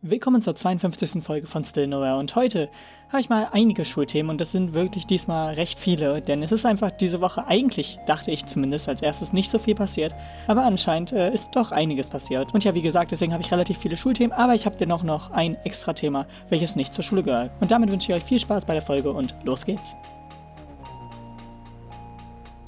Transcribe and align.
Willkommen 0.00 0.42
zur 0.42 0.54
52. 0.54 1.24
Folge 1.24 1.48
von 1.48 1.64
Still 1.64 1.88
Nowhere 1.88 2.18
und 2.18 2.36
heute 2.36 2.70
habe 3.08 3.20
ich 3.20 3.28
mal 3.28 3.48
einige 3.50 3.84
Schulthemen 3.84 4.30
und 4.30 4.40
das 4.40 4.52
sind 4.52 4.72
wirklich 4.72 5.08
diesmal 5.08 5.54
recht 5.54 5.76
viele, 5.76 6.22
denn 6.22 6.40
es 6.44 6.52
ist 6.52 6.64
einfach 6.64 6.92
diese 6.92 7.20
Woche 7.20 7.48
eigentlich, 7.48 7.98
dachte 8.06 8.30
ich 8.30 8.46
zumindest, 8.46 8.88
als 8.88 9.02
erstes 9.02 9.32
nicht 9.32 9.50
so 9.50 9.58
viel 9.58 9.74
passiert, 9.74 10.14
aber 10.46 10.62
anscheinend 10.62 11.10
äh, 11.10 11.34
ist 11.34 11.56
doch 11.56 11.72
einiges 11.72 12.06
passiert. 12.08 12.54
Und 12.54 12.62
ja, 12.62 12.76
wie 12.76 12.82
gesagt, 12.82 13.10
deswegen 13.10 13.32
habe 13.32 13.42
ich 13.42 13.50
relativ 13.50 13.78
viele 13.78 13.96
Schulthemen, 13.96 14.30
aber 14.30 14.54
ich 14.54 14.66
habe 14.66 14.76
dennoch 14.76 15.02
noch 15.02 15.32
ein 15.32 15.56
extra 15.64 15.94
Thema, 15.94 16.26
welches 16.48 16.76
nicht 16.76 16.94
zur 16.94 17.02
Schule 17.02 17.24
gehört. 17.24 17.50
Und 17.58 17.72
damit 17.72 17.90
wünsche 17.90 18.12
ich 18.12 18.20
euch 18.20 18.24
viel 18.24 18.38
Spaß 18.38 18.66
bei 18.66 18.74
der 18.74 18.82
Folge 18.82 19.10
und 19.10 19.34
los 19.42 19.66
geht's. 19.66 19.96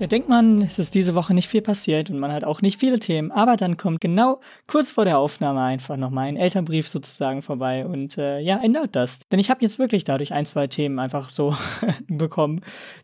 Da 0.00 0.06
denkt 0.06 0.30
man, 0.30 0.62
es 0.62 0.78
ist 0.78 0.94
diese 0.94 1.14
Woche 1.14 1.34
nicht 1.34 1.50
viel 1.50 1.60
passiert 1.60 2.08
und 2.08 2.18
man 2.18 2.32
hat 2.32 2.42
auch 2.42 2.62
nicht 2.62 2.80
viele 2.80 2.98
Themen, 2.98 3.30
aber 3.30 3.58
dann 3.58 3.76
kommt 3.76 4.00
genau 4.00 4.40
kurz 4.66 4.90
vor 4.90 5.04
der 5.04 5.18
Aufnahme 5.18 5.60
einfach 5.60 5.98
nochmal 5.98 6.28
ein 6.28 6.38
Elternbrief 6.38 6.88
sozusagen 6.88 7.42
vorbei 7.42 7.84
und 7.84 8.16
äh, 8.16 8.38
ja, 8.40 8.56
ändert 8.62 8.96
das. 8.96 9.18
Denn 9.30 9.38
ich 9.38 9.50
habe 9.50 9.60
jetzt 9.60 9.78
wirklich 9.78 10.04
dadurch 10.04 10.32
ein, 10.32 10.46
zwei 10.46 10.68
Themen 10.68 10.98
einfach 10.98 11.28
so 11.28 11.54
bekommen, 12.08 12.62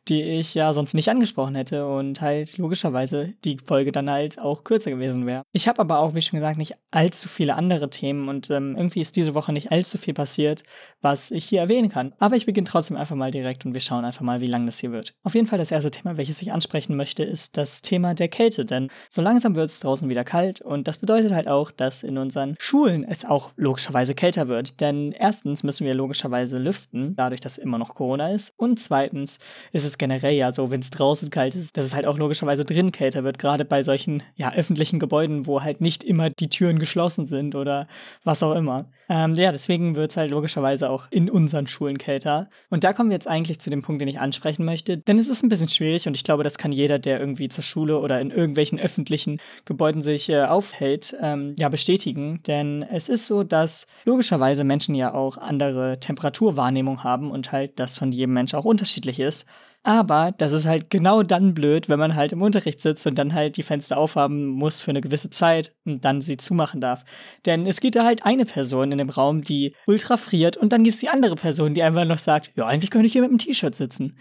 die 0.09 0.23
ich 0.23 0.55
ja 0.55 0.73
sonst 0.73 0.95
nicht 0.95 1.11
angesprochen 1.11 1.55
hätte 1.55 1.87
und 1.87 2.23
halt 2.23 2.57
logischerweise 2.57 3.35
die 3.45 3.59
Folge 3.59 3.93
dann 3.93 4.09
halt 4.09 4.39
auch 4.39 4.65
kürzer 4.65 4.91
gewesen 4.91 5.27
wäre. 5.27 5.43
Ich 5.53 5.69
habe 5.69 5.81
aber 5.81 5.99
auch, 5.99 6.15
wie 6.15 6.23
schon 6.23 6.39
gesagt, 6.39 6.57
nicht 6.57 6.77
allzu 6.93 7.29
viele 7.29 7.57
andere 7.57 7.91
Themen 7.91 8.31
und 8.31 8.49
ähm, 8.49 8.75
irgendwie 8.75 9.03
ist 9.03 9.17
diese 9.17 9.35
Woche 9.35 9.53
nicht 9.53 9.71
allzu 9.71 9.99
viel 9.99 10.15
passiert, 10.15 10.63
was 11.03 11.31
ich 11.31 11.45
hier 11.45 11.61
erwähnen 11.61 11.91
kann. 11.91 12.15
Aber 12.21 12.37
ich 12.37 12.47
beginne 12.47 12.67
trotzdem 12.67 12.97
einfach 12.97 13.17
mal 13.17 13.31
direkt 13.31 13.67
und 13.67 13.75
wir 13.75 13.83
schauen 13.83 14.07
einfach 14.07 14.23
mal, 14.23 14.41
wie 14.41 14.47
lang 14.47 14.65
das 14.65 14.79
hier 14.79 14.93
wird. 14.93 15.15
Auf 15.25 15.35
jeden 15.35 15.47
Fall 15.47 15.59
das 15.59 15.71
erste 15.71 15.91
Thema, 15.91 16.17
welches 16.17 16.41
ich 16.41 16.53
anspreche 16.53 16.86
ansprechen 16.87 16.97
möchte, 16.97 17.25
ist 17.25 17.57
das 17.57 17.83
Thema 17.83 18.15
der 18.15 18.29
Kälte. 18.29 18.65
Denn 18.65 18.89
so 19.11 19.23
langsam 19.23 19.55
wird 19.55 19.71
es 19.71 19.81
draußen 19.81 20.09
wieder 20.09 20.25
kalt 20.25 20.61
und 20.61 20.87
das 20.87 20.99
bedeutet 20.99 21.33
halt 21.33 21.49
auch, 21.49 21.71
dass 21.71 22.03
in 22.03 22.19
unseren 22.19 22.55
Schulen 22.59 23.05
es 23.05 23.25
auch 23.25 23.51
logischerweise 23.57 24.15
kälter 24.15 24.49
wird. 24.49 24.81
Denn 24.81 25.13
erstens 25.13 25.63
müssen 25.63 25.87
wir 25.87 25.95
logischerweise 25.95 26.59
lüften, 26.59 27.15
dadurch, 27.17 27.41
dass 27.41 27.59
immer 27.59 27.79
noch 27.79 27.95
Corona 27.95 28.31
ist. 28.31 28.55
Und 28.57 28.79
zweitens 28.79 29.39
ist 29.73 29.85
es 29.85 29.99
generell 29.99 30.35
ja 30.35 30.53
so, 30.53 30.71
wenn 30.71 30.81
es 30.81 30.91
draußen 30.91 31.31
kalt 31.31 31.55
ist, 31.55 31.77
dass 31.77 31.85
es 31.85 31.95
halt 31.95 32.07
auch 32.07 32.19
logischerweise 32.19 32.65
drin 32.65 32.93
kälter 32.93 33.25
wird. 33.25 33.39
Gerade 33.39 33.65
bei 33.65 33.83
solchen 33.83 34.23
ja, 34.37 34.53
öffentlichen 34.53 34.99
Gebäuden, 34.99 35.47
wo 35.47 35.63
halt 35.63 35.81
nicht 35.81 36.05
immer 36.05 36.31
die 36.31 36.49
Türen 36.49 36.79
geschlossen 36.79 37.25
sind 37.25 37.55
oder 37.55 37.89
was 38.25 38.43
auch 38.43 38.55
immer. 38.55 38.87
Ähm, 39.09 39.35
ja, 39.35 39.53
deswegen 39.53 39.95
wird 39.95 40.11
es 40.11 40.17
halt 40.17 40.31
logischerweise 40.31 40.91
auch 40.91 41.07
in 41.11 41.31
unseren 41.31 41.67
Schulen 41.67 41.99
kälter. 41.99 42.49
Und 42.71 42.83
da 42.83 42.93
kommen 42.93 43.11
wir 43.11 43.15
jetzt 43.15 43.29
eigentlich 43.29 43.61
zu 43.61 43.71
dem 43.71 43.83
Punkt, 43.83 44.01
den 44.01 44.09
ich 44.09 44.19
ansprechen 44.19 44.65
möchte. 44.65 44.99
Denn 44.99 45.19
es 45.19 45.29
ist 45.29 45.43
ein 45.43 45.49
bisschen 45.49 45.69
schwierig 45.69 46.07
und 46.09 46.15
ich 46.17 46.25
glaube, 46.25 46.43
das 46.43 46.59
kann 46.59 46.73
jeder, 46.77 46.99
der 46.99 47.19
irgendwie 47.19 47.49
zur 47.49 47.65
Schule 47.65 47.99
oder 47.99 48.21
in 48.21 48.31
irgendwelchen 48.31 48.79
öffentlichen 48.79 49.41
Gebäuden 49.65 50.03
sich 50.03 50.29
äh, 50.29 50.45
aufhält, 50.45 51.17
ähm, 51.21 51.55
ja 51.59 51.69
bestätigen. 51.69 52.41
Denn 52.47 52.83
es 52.83 53.09
ist 53.09 53.27
so, 53.27 53.43
dass 53.43 53.87
logischerweise 54.05 54.65
Menschen 54.65 54.95
ja 54.95 55.15
auch 55.15 55.39
andere 55.39 55.99
Temperaturwahrnehmung 55.99 57.03
haben 57.03 57.31
und 57.31 57.53
halt 57.53 57.79
das 57.81 57.97
von 57.97 58.13
jedem 58.13 58.35
Mensch 58.35 58.55
auch 58.55 58.65
unterschiedlich 58.65 59.21
ist. 59.21 59.47
Aber 59.87 60.35
das 60.37 60.51
ist 60.51 60.67
halt 60.67 60.91
genau 60.91 61.23
dann 61.23 61.55
blöd, 61.55 61.89
wenn 61.89 62.01
man 62.01 62.17
halt 62.17 62.33
im 62.33 62.43
Unterricht 62.43 62.81
sitzt 62.81 63.07
und 63.07 63.17
dann 63.17 63.35
halt 63.35 63.57
die 63.57 63.63
Fenster 63.63 63.99
aufhaben 63.99 64.49
muss 64.49 64.83
für 64.83 64.91
eine 64.91 65.01
gewisse 65.01 65.31
Zeit 65.31 65.77
und 65.85 66.05
dann 66.05 66.21
sie 66.21 66.37
zumachen 66.37 66.81
darf. 66.81 67.05
Denn 67.47 67.69
es 67.69 67.81
gibt 67.81 67.95
da 67.95 68.05
halt 68.05 68.27
eine 68.27 68.47
Person 68.47 68.91
in 68.91 68.99
dem 68.99 69.11
Raum, 69.11 69.43
die 69.43 69.77
ultra 69.87 70.17
friert 70.17 70.57
und 70.57 70.73
dann 70.73 70.83
gibt 70.83 70.95
es 70.95 71.01
die 71.01 71.09
andere 71.09 71.37
Person, 71.37 71.75
die 71.75 71.85
einfach 71.85 72.05
noch 72.05 72.19
sagt, 72.19 72.51
ja, 72.57 72.67
eigentlich 72.67 72.91
könnte 72.91 73.07
ich 73.07 73.13
hier 73.13 73.23
mit 73.23 73.31
einem 73.31 73.39
T-Shirt 73.39 73.77
sitzen. 73.77 74.19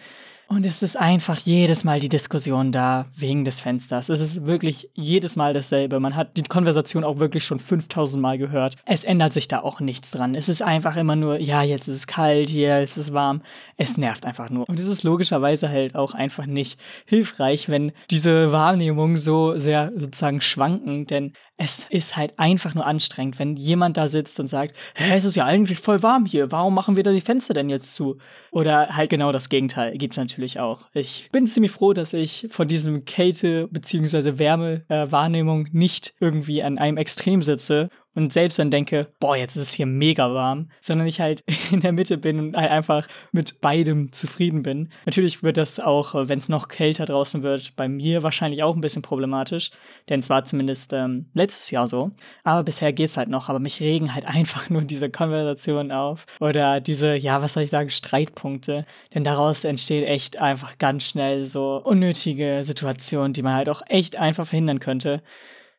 Und 0.47 0.65
es 0.65 0.83
ist 0.83 0.95
einfach 0.95 1.39
jedes 1.39 1.83
Mal 1.83 1.99
die 1.99 2.09
Diskussion 2.09 2.71
da 2.71 3.05
wegen 3.17 3.45
des 3.45 3.59
Fensters. 3.59 4.09
Es 4.09 4.19
ist 4.19 4.45
wirklich 4.45 4.89
jedes 4.93 5.35
Mal 5.35 5.53
dasselbe. 5.53 5.99
Man 5.99 6.15
hat 6.15 6.38
die 6.38 6.43
Konversation 6.43 7.03
auch 7.03 7.19
wirklich 7.19 7.43
schon 7.43 7.57
5000 7.57 8.21
Mal 8.21 8.38
gehört. 8.38 8.75
Es 8.85 9.03
ändert 9.03 9.33
sich 9.33 9.47
da 9.47 9.61
auch 9.61 9.79
nichts 9.79 10.11
dran. 10.11 10.35
Es 10.35 10.47
ist 10.47 10.61
einfach 10.61 10.97
immer 10.97 11.16
nur, 11.16 11.39
ja, 11.39 11.63
jetzt 11.63 11.88
ist 11.88 11.95
es 11.95 12.07
kalt, 12.07 12.49
hier 12.49 12.79
ist 12.81 12.97
es 12.97 13.11
warm. 13.11 13.41
Es 13.77 13.97
nervt 13.97 14.25
einfach 14.25 14.49
nur. 14.49 14.69
Und 14.69 14.79
es 14.79 14.88
ist 14.88 15.03
logischerweise 15.03 15.69
halt 15.69 15.95
auch 15.95 16.13
einfach 16.13 16.45
nicht 16.45 16.79
hilfreich, 17.05 17.67
wenn 17.69 17.91
diese 18.12 18.51
Wahrnehmungen 18.51 19.17
so 19.17 19.57
sehr 19.57 19.91
sozusagen 19.95 20.41
schwanken, 20.41 21.07
denn 21.07 21.33
es 21.57 21.85
ist 21.89 22.17
halt 22.17 22.38
einfach 22.38 22.75
nur 22.75 22.85
anstrengend, 22.85 23.39
wenn 23.39 23.55
jemand 23.55 23.95
da 23.95 24.07
sitzt 24.07 24.39
und 24.39 24.47
sagt, 24.47 24.75
hä, 24.95 25.16
es 25.16 25.23
ist 25.23 25.35
ja 25.35 25.45
eigentlich 25.45 25.79
voll 25.79 26.03
warm 26.03 26.25
hier, 26.25 26.51
warum 26.51 26.73
machen 26.73 26.97
wir 26.97 27.03
da 27.03 27.11
die 27.11 27.21
Fenster 27.21 27.53
denn 27.53 27.69
jetzt 27.69 27.95
zu? 27.95 28.17
Oder 28.51 28.89
halt 28.89 29.09
genau 29.09 29.31
das 29.31 29.47
Gegenteil 29.47 29.97
gibt's 29.97 30.17
natürlich 30.17 30.59
auch. 30.59 30.89
Ich 30.94 31.29
bin 31.31 31.47
ziemlich 31.47 31.71
froh, 31.71 31.94
dass 31.94 32.13
ich 32.13 32.47
von 32.49 32.67
diesem 32.67 33.05
Kälte- 33.05 33.67
bzw. 33.69 34.38
Wärme-Wahrnehmung 34.38 35.69
nicht 35.71 36.13
irgendwie 36.19 36.61
an 36.61 36.77
einem 36.77 36.97
Extrem 36.97 37.41
sitze 37.41 37.89
und 38.15 38.33
selbst 38.33 38.57
dann 38.57 38.71
denke, 38.71 39.07
boah, 39.19 39.35
jetzt 39.35 39.55
ist 39.55 39.61
es 39.61 39.73
hier 39.73 39.85
mega 39.85 40.33
warm, 40.33 40.69
sondern 40.81 41.05
ich 41.07 41.19
halt 41.19 41.43
in 41.71 41.81
der 41.81 41.91
Mitte 41.91 42.17
bin 42.17 42.39
und 42.39 42.57
halt 42.57 42.71
einfach 42.71 43.07
mit 43.31 43.61
beidem 43.61 44.11
zufrieden 44.11 44.63
bin. 44.63 44.89
Natürlich 45.05 45.43
wird 45.43 45.57
das 45.57 45.79
auch, 45.79 46.15
wenn 46.15 46.39
es 46.39 46.49
noch 46.49 46.69
kälter 46.69 47.05
draußen 47.05 47.43
wird, 47.43 47.75
bei 47.75 47.87
mir 47.87 48.23
wahrscheinlich 48.23 48.63
auch 48.63 48.75
ein 48.75 48.81
bisschen 48.81 49.01
problematisch, 49.01 49.71
denn 50.09 50.21
es 50.21 50.29
war 50.29 50.45
zumindest 50.45 50.93
ähm, 50.93 51.25
letztes 51.33 51.69
Jahr 51.71 51.87
so. 51.87 52.11
Aber 52.43 52.63
bisher 52.63 52.93
geht's 52.93 53.17
halt 53.17 53.29
noch, 53.29 53.49
aber 53.49 53.59
mich 53.59 53.81
regen 53.81 54.15
halt 54.15 54.25
einfach 54.35 54.69
nur 54.69 54.81
diese 54.83 55.09
Konversationen 55.09 55.91
auf 55.91 56.25
oder 56.39 56.79
diese, 56.79 57.15
ja, 57.15 57.41
was 57.41 57.53
soll 57.53 57.63
ich 57.63 57.69
sagen, 57.69 57.89
Streitpunkte, 57.89 58.85
denn 59.13 59.23
daraus 59.23 59.63
entsteht 59.63 60.07
echt 60.07 60.37
einfach 60.37 60.77
ganz 60.77 61.03
schnell 61.03 61.43
so 61.43 61.81
unnötige 61.83 62.61
Situationen, 62.63 63.33
die 63.33 63.41
man 63.41 63.53
halt 63.53 63.69
auch 63.69 63.81
echt 63.87 64.15
einfach 64.15 64.47
verhindern 64.47 64.79
könnte. 64.79 65.21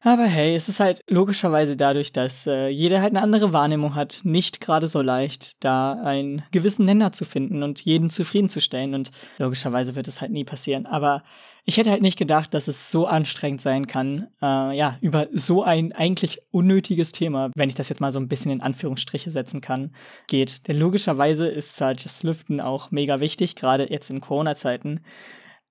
Aber 0.07 0.27
hey, 0.27 0.55
es 0.55 0.69
ist 0.69 0.79
halt 0.79 1.03
logischerweise 1.09 1.77
dadurch, 1.77 2.13
dass 2.13 2.47
äh, 2.47 2.69
jeder 2.69 3.01
halt 3.01 3.11
eine 3.11 3.23
andere 3.23 3.53
Wahrnehmung 3.53 3.97
hat, 3.97 4.21
nicht 4.23 4.61
gerade 4.61 4.87
so 4.87 5.03
leicht, 5.03 5.57
da 5.65 5.95
einen 5.95 6.45
gewissen 6.53 6.85
Nenner 6.85 7.11
zu 7.11 7.25
finden 7.25 7.65
und 7.65 7.81
jeden 7.81 8.09
zufriedenzustellen. 8.09 8.95
Und 8.95 9.11
logischerweise 9.39 9.97
wird 9.97 10.07
es 10.07 10.21
halt 10.21 10.31
nie 10.31 10.45
passieren. 10.45 10.87
Aber 10.87 11.25
ich 11.65 11.77
hätte 11.77 11.91
halt 11.91 12.03
nicht 12.03 12.17
gedacht, 12.21 12.55
dass 12.55 12.69
es 12.69 12.93
so 12.93 13.09
anstrengend 13.09 13.63
sein 13.63 13.89
kann, 13.89 14.29
äh, 14.41 14.77
ja, 14.77 14.97
über 15.01 15.27
so 15.33 15.65
ein 15.65 15.93
eigentlich 15.93 16.39
unnötiges 16.53 17.11
Thema, 17.11 17.51
wenn 17.57 17.69
ich 17.69 17.75
das 17.75 17.89
jetzt 17.89 18.01
mal 18.01 18.13
so 18.13 18.21
ein 18.21 18.29
bisschen 18.29 18.53
in 18.53 18.61
Anführungsstriche 18.61 19.33
setzen 19.33 19.61
kann, 19.61 19.91
geht. 20.29 20.69
Denn 20.69 20.79
logischerweise 20.79 21.49
ist 21.49 21.81
halt 21.81 22.05
das 22.05 22.23
Lüften 22.23 22.61
auch 22.61 22.93
mega 22.93 23.19
wichtig, 23.19 23.57
gerade 23.57 23.91
jetzt 23.91 24.09
in 24.11 24.21
Corona-Zeiten. 24.21 25.01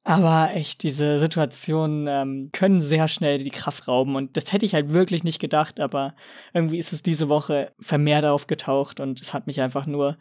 Aber 0.07 0.51
echt, 0.53 0.83
diese 0.83 1.17
Situationen 1.17 2.07
ähm, 2.07 2.49
können 2.53 2.79
sehr 2.79 3.07
schnell 3.07 3.39
die 3.39 3.49
Kraft 3.49 3.87
rauben. 3.87 4.15
Und 4.15 4.37
das 4.37 4.53
hätte 4.53 4.63
ich 4.63 4.75
halt 4.75 4.93
wirklich 4.93 5.23
nicht 5.23 5.39
gedacht, 5.39 5.79
aber 5.79 6.13
irgendwie 6.53 6.77
ist 6.77 6.93
es 6.93 7.01
diese 7.01 7.27
Woche 7.27 7.73
vermehrt 7.79 8.23
aufgetaucht 8.23 8.99
und 8.99 9.19
es 9.19 9.33
hat 9.33 9.47
mich 9.47 9.61
einfach 9.61 9.87
nur, 9.87 10.17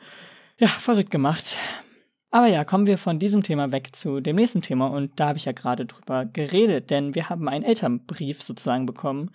ja, 0.58 0.68
verrückt 0.68 1.10
gemacht. 1.10 1.58
Aber 2.30 2.46
ja, 2.46 2.64
kommen 2.64 2.86
wir 2.86 2.96
von 2.96 3.18
diesem 3.18 3.42
Thema 3.42 3.72
weg 3.72 3.94
zu 3.94 4.20
dem 4.20 4.36
nächsten 4.36 4.62
Thema. 4.62 4.86
Und 4.86 5.20
da 5.20 5.28
habe 5.28 5.38
ich 5.38 5.44
ja 5.44 5.52
gerade 5.52 5.84
drüber 5.84 6.24
geredet, 6.24 6.90
denn 6.90 7.14
wir 7.14 7.28
haben 7.28 7.46
einen 7.46 7.62
Elternbrief 7.62 8.42
sozusagen 8.42 8.86
bekommen 8.86 9.32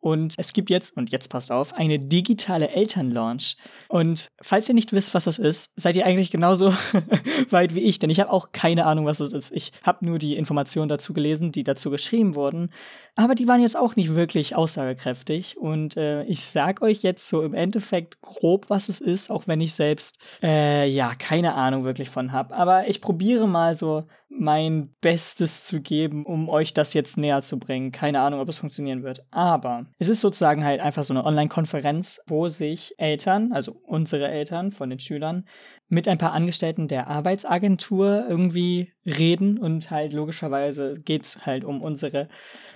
und 0.00 0.34
es 0.38 0.54
gibt 0.54 0.70
jetzt, 0.70 0.96
und 0.96 1.12
jetzt 1.12 1.28
passt 1.28 1.52
auf, 1.52 1.74
eine 1.74 1.98
digitale 1.98 2.70
Elternlaunch. 2.70 3.56
Und 3.88 4.30
falls 4.40 4.68
ihr 4.68 4.74
nicht 4.74 4.92
wisst, 4.92 5.12
was 5.14 5.24
das 5.24 5.38
ist, 5.38 5.72
seid 5.76 5.94
ihr 5.94 6.06
eigentlich 6.06 6.30
genauso 6.30 6.72
weit 7.50 7.74
wie 7.74 7.80
ich, 7.80 7.98
denn 7.98 8.08
ich 8.08 8.18
habe 8.18 8.32
auch 8.32 8.52
keine 8.52 8.86
Ahnung, 8.86 9.04
was 9.04 9.18
das 9.18 9.34
ist. 9.34 9.52
Ich 9.52 9.72
habe 9.82 10.06
nur 10.06 10.18
die 10.18 10.36
Informationen 10.36 10.88
dazu 10.88 11.12
gelesen, 11.12 11.52
die 11.52 11.64
dazu 11.64 11.90
geschrieben 11.90 12.34
wurden. 12.34 12.72
Aber 13.14 13.34
die 13.34 13.46
waren 13.46 13.60
jetzt 13.60 13.76
auch 13.76 13.96
nicht 13.96 14.14
wirklich 14.14 14.56
aussagekräftig. 14.56 15.58
Und 15.58 15.98
äh, 15.98 16.24
ich 16.24 16.44
sag 16.44 16.80
euch 16.80 17.02
jetzt 17.02 17.28
so 17.28 17.42
im 17.42 17.52
Endeffekt 17.52 18.22
grob, 18.22 18.70
was 18.70 18.88
es 18.88 19.00
ist, 19.00 19.30
auch 19.30 19.46
wenn 19.46 19.60
ich 19.60 19.74
selbst 19.74 20.18
äh, 20.42 20.88
ja 20.88 21.14
keine 21.14 21.54
Ahnung 21.54 21.84
wirklich 21.84 22.08
von 22.08 22.32
habe. 22.32 22.54
Aber 22.54 22.88
ich 22.88 23.02
probiere 23.02 23.46
mal 23.46 23.74
so 23.74 24.04
mein 24.30 24.94
Bestes 25.00 25.64
zu 25.64 25.80
geben, 25.80 26.24
um 26.24 26.48
euch 26.48 26.72
das 26.72 26.94
jetzt 26.94 27.18
näher 27.18 27.42
zu 27.42 27.58
bringen. 27.58 27.92
Keine 27.92 28.20
Ahnung, 28.20 28.40
ob 28.40 28.48
es 28.48 28.58
funktionieren 28.58 29.02
wird. 29.02 29.24
Aber 29.30 29.86
es 29.98 30.08
ist 30.08 30.20
sozusagen 30.20 30.64
halt 30.64 30.80
einfach 30.80 31.04
so 31.04 31.12
eine 31.12 31.24
Online-Konferenz, 31.24 32.22
wo 32.26 32.48
sich 32.48 32.94
Eltern, 32.96 33.52
also 33.52 33.80
unsere 33.84 34.28
Eltern 34.28 34.72
von 34.72 34.88
den 34.88 35.00
Schülern, 35.00 35.46
mit 35.90 36.08
ein 36.08 36.18
paar 36.18 36.32
Angestellten 36.32 36.88
der 36.88 37.08
Arbeitsagentur 37.08 38.24
irgendwie 38.28 38.92
reden 39.04 39.58
und 39.58 39.90
halt 39.90 40.12
logischerweise 40.12 40.94
geht's 41.04 41.44
halt 41.44 41.64
um 41.64 41.82
unsere 41.82 42.28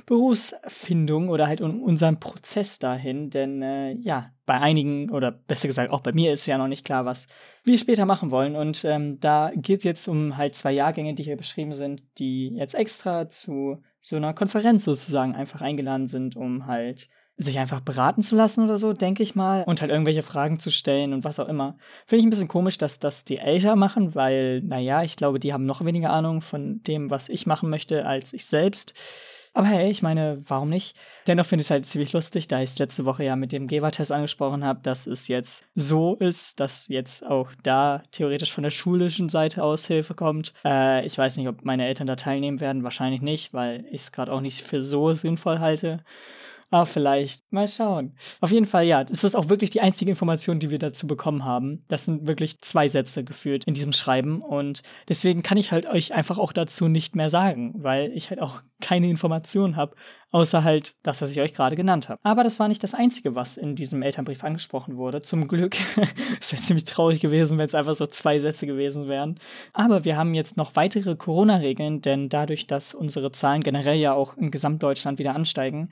Berufsfindung 0.05 1.29
oder 1.29 1.47
halt 1.47 1.61
um 1.61 1.83
unseren 1.83 2.19
Prozess 2.19 2.79
dahin, 2.81 3.31
denn 3.31 3.63
äh, 3.63 3.93
ja, 3.93 4.33
bei 4.47 4.61
einigen 4.61 5.11
oder 5.11 5.31
besser 5.31 5.69
gesagt 5.69 5.91
auch 5.91 6.01
bei 6.01 6.13
mir 6.13 6.33
ist 6.33 6.47
ja 6.47 6.59
noch 6.59 6.69
nicht 6.69 6.85
klar, 6.85 7.05
was 7.05 7.29
wir 7.63 7.79
später 7.79 8.05
machen 8.05 8.31
wollen. 8.31 8.57
Und 8.57 8.85
ähm, 8.85 9.19
da 9.21 9.53
geht's 9.55 9.85
jetzt 9.85 10.07
um 10.09 10.37
halt 10.37 10.55
zwei 10.57 10.73
Jahrgänge, 10.73 11.15
die 11.15 11.23
hier 11.23 11.37
beschrieben 11.37 11.73
sind, 11.73 12.03
die 12.19 12.49
jetzt 12.49 12.75
extra 12.75 13.29
zu 13.29 13.83
so 14.03 14.17
einer 14.17 14.35
Konferenz 14.35 14.85
sozusagen 14.85 15.35
einfach 15.35 15.63
eingeladen 15.63 16.09
sind, 16.09 16.37
um 16.37 16.67
halt 16.67 17.09
sich 17.37 17.59
einfach 17.59 17.81
beraten 17.81 18.23
zu 18.23 18.37
lassen 18.37 18.65
oder 18.65 18.79
so, 18.79 18.93
denke 18.93 19.23
ich 19.23 19.35
mal, 19.35 19.65
und 19.65 19.81
halt 19.81 19.91
irgendwelche 19.91 20.23
Fragen 20.23 20.61
zu 20.61 20.71
stellen 20.71 21.13
und 21.13 21.25
was 21.25 21.41
auch 21.41 21.49
immer. 21.49 21.77
Finde 22.07 22.21
ich 22.21 22.27
ein 22.27 22.31
bisschen 22.31 22.49
komisch, 22.49 22.79
dass 22.79 23.01
das 23.01 23.25
die 23.25 23.39
Eltern 23.39 23.79
machen, 23.79 24.15
weil, 24.15 24.61
naja, 24.63 25.03
ich 25.03 25.17
glaube, 25.17 25.41
die 25.41 25.53
haben 25.53 25.67
noch 25.67 25.85
weniger 25.85 26.11
Ahnung 26.11 26.41
von 26.41 26.83
dem, 26.85 27.11
was 27.11 27.29
ich 27.29 27.47
machen 27.47 27.71
möchte, 27.71 28.07
als 28.07 28.33
ich 28.33 28.47
selbst. 28.47 28.95
Aber 29.57 29.69
hey, 29.69 29.89
ich 29.89 30.03
meine, 30.03 30.43
warum 30.49 30.69
nicht? 30.69 30.97
Dennoch 31.29 31.47
finde 31.47 31.61
ich 31.61 31.67
es 31.67 31.71
halt 31.71 31.87
ziemlich 31.87 32.13
lustig, 32.13 32.49
da 32.49 32.61
ich 32.61 32.71
es 32.71 32.79
letzte 32.81 33.05
Woche 33.05 33.23
ja 33.23 33.37
mit 33.37 33.53
dem 33.53 33.69
Geva-Test 33.69 34.11
angesprochen 34.11 34.65
habe, 34.65 34.81
dass 34.83 35.07
es 35.07 35.29
jetzt 35.29 35.65
so 35.77 36.17
ist, 36.17 36.59
dass 36.59 36.89
jetzt 36.89 37.25
auch 37.25 37.51
da 37.63 38.03
theoretisch 38.11 38.53
von 38.53 38.65
der 38.65 38.73
schulischen 38.73 39.29
Seite 39.29 39.63
aus 39.63 39.87
Hilfe 39.87 40.15
kommt. 40.15 40.55
Äh, 40.65 41.07
ich 41.07 41.17
weiß 41.17 41.37
nicht, 41.37 41.47
ob 41.47 41.65
meine 41.65 41.87
Eltern 41.87 42.09
da 42.09 42.17
teilnehmen 42.17 42.59
werden, 42.59 42.83
wahrscheinlich 42.83 43.23
nicht, 43.23 43.55
weil 43.55 43.85
ich 43.93 44.03
es 44.03 44.13
gerade 44.13 44.33
auch 44.33 44.41
nicht 44.41 44.61
für 44.61 44.83
so 44.83 45.13
sinnvoll 45.15 45.61
halte. 45.61 46.03
Ah, 46.75 46.87
vielleicht. 46.87 47.53
Mal 47.53 47.69
schauen. 47.69 48.17
Auf 48.41 48.51
jeden 48.51 48.67
Fall, 48.67 48.85
ja, 48.85 49.05
das 49.05 49.23
ist 49.23 49.37
auch 49.37 49.49
wirklich 49.49 49.71
die 49.71 49.81
einzige 49.81 50.11
Information, 50.11 50.59
die 50.59 50.71
wir 50.71 50.81
dazu 50.81 51.07
bekommen 51.07 51.45
haben. 51.45 51.85
Das 51.87 52.05
sind 52.05 52.27
wirklich 52.27 52.61
zwei 52.63 52.89
Sätze 52.89 53.23
geführt 53.23 53.63
in 53.67 53.75
diesem 53.75 53.93
Schreiben 53.93 54.43
und 54.43 54.83
deswegen 55.09 55.45
kann 55.45 55.57
ich 55.57 55.71
halt 55.71 55.87
euch 55.87 56.15
einfach 56.15 56.37
auch 56.37 56.53
dazu 56.53 56.89
nicht 56.89 57.15
mehr 57.15 57.31
sagen, 57.31 57.75
weil 57.77 58.11
ich 58.17 58.31
halt 58.31 58.41
auch 58.41 58.61
keine 58.81 59.09
Informationen 59.09 59.77
habe, 59.77 59.95
außer 60.35 60.65
halt 60.65 60.97
das, 61.05 61.23
was 61.23 61.31
ich 61.31 61.41
euch 61.41 61.53
gerade 61.53 61.77
genannt 61.77 62.09
habe. 62.09 62.19
Aber 62.25 62.43
das 62.43 62.59
war 62.59 62.67
nicht 62.67 62.83
das 62.83 62.93
Einzige, 62.93 63.37
was 63.37 63.57
in 63.57 63.77
diesem 63.77 64.03
Elternbrief 64.03 64.43
angesprochen 64.43 64.97
wurde. 64.97 65.23
Zum 65.23 65.47
Glück. 65.47 65.77
es 66.41 66.53
wäre 66.53 66.61
ziemlich 66.61 66.85
traurig 66.85 67.21
gewesen, 67.21 67.57
wenn 67.57 67.67
es 67.67 67.75
einfach 67.75 67.95
so 67.95 68.07
zwei 68.07 68.41
Sätze 68.41 68.67
gewesen 68.67 69.07
wären. 69.07 69.39
Aber 69.73 70.05
wir 70.05 70.17
haben 70.17 70.35
jetzt 70.35 70.57
noch 70.57 70.75
weitere 70.75 71.15
Corona-Regeln, 71.15 72.03
denn 72.03 72.29
dadurch, 72.29 72.67
dass 72.67 72.95
unsere 72.95 73.31
Zahlen 73.31 73.63
generell 73.63 73.97
ja 73.97 74.13
auch 74.13 74.37
in 74.37 74.51
Gesamtdeutschland 74.51 75.21
wieder 75.21 75.37
ansteigen, 75.37 75.91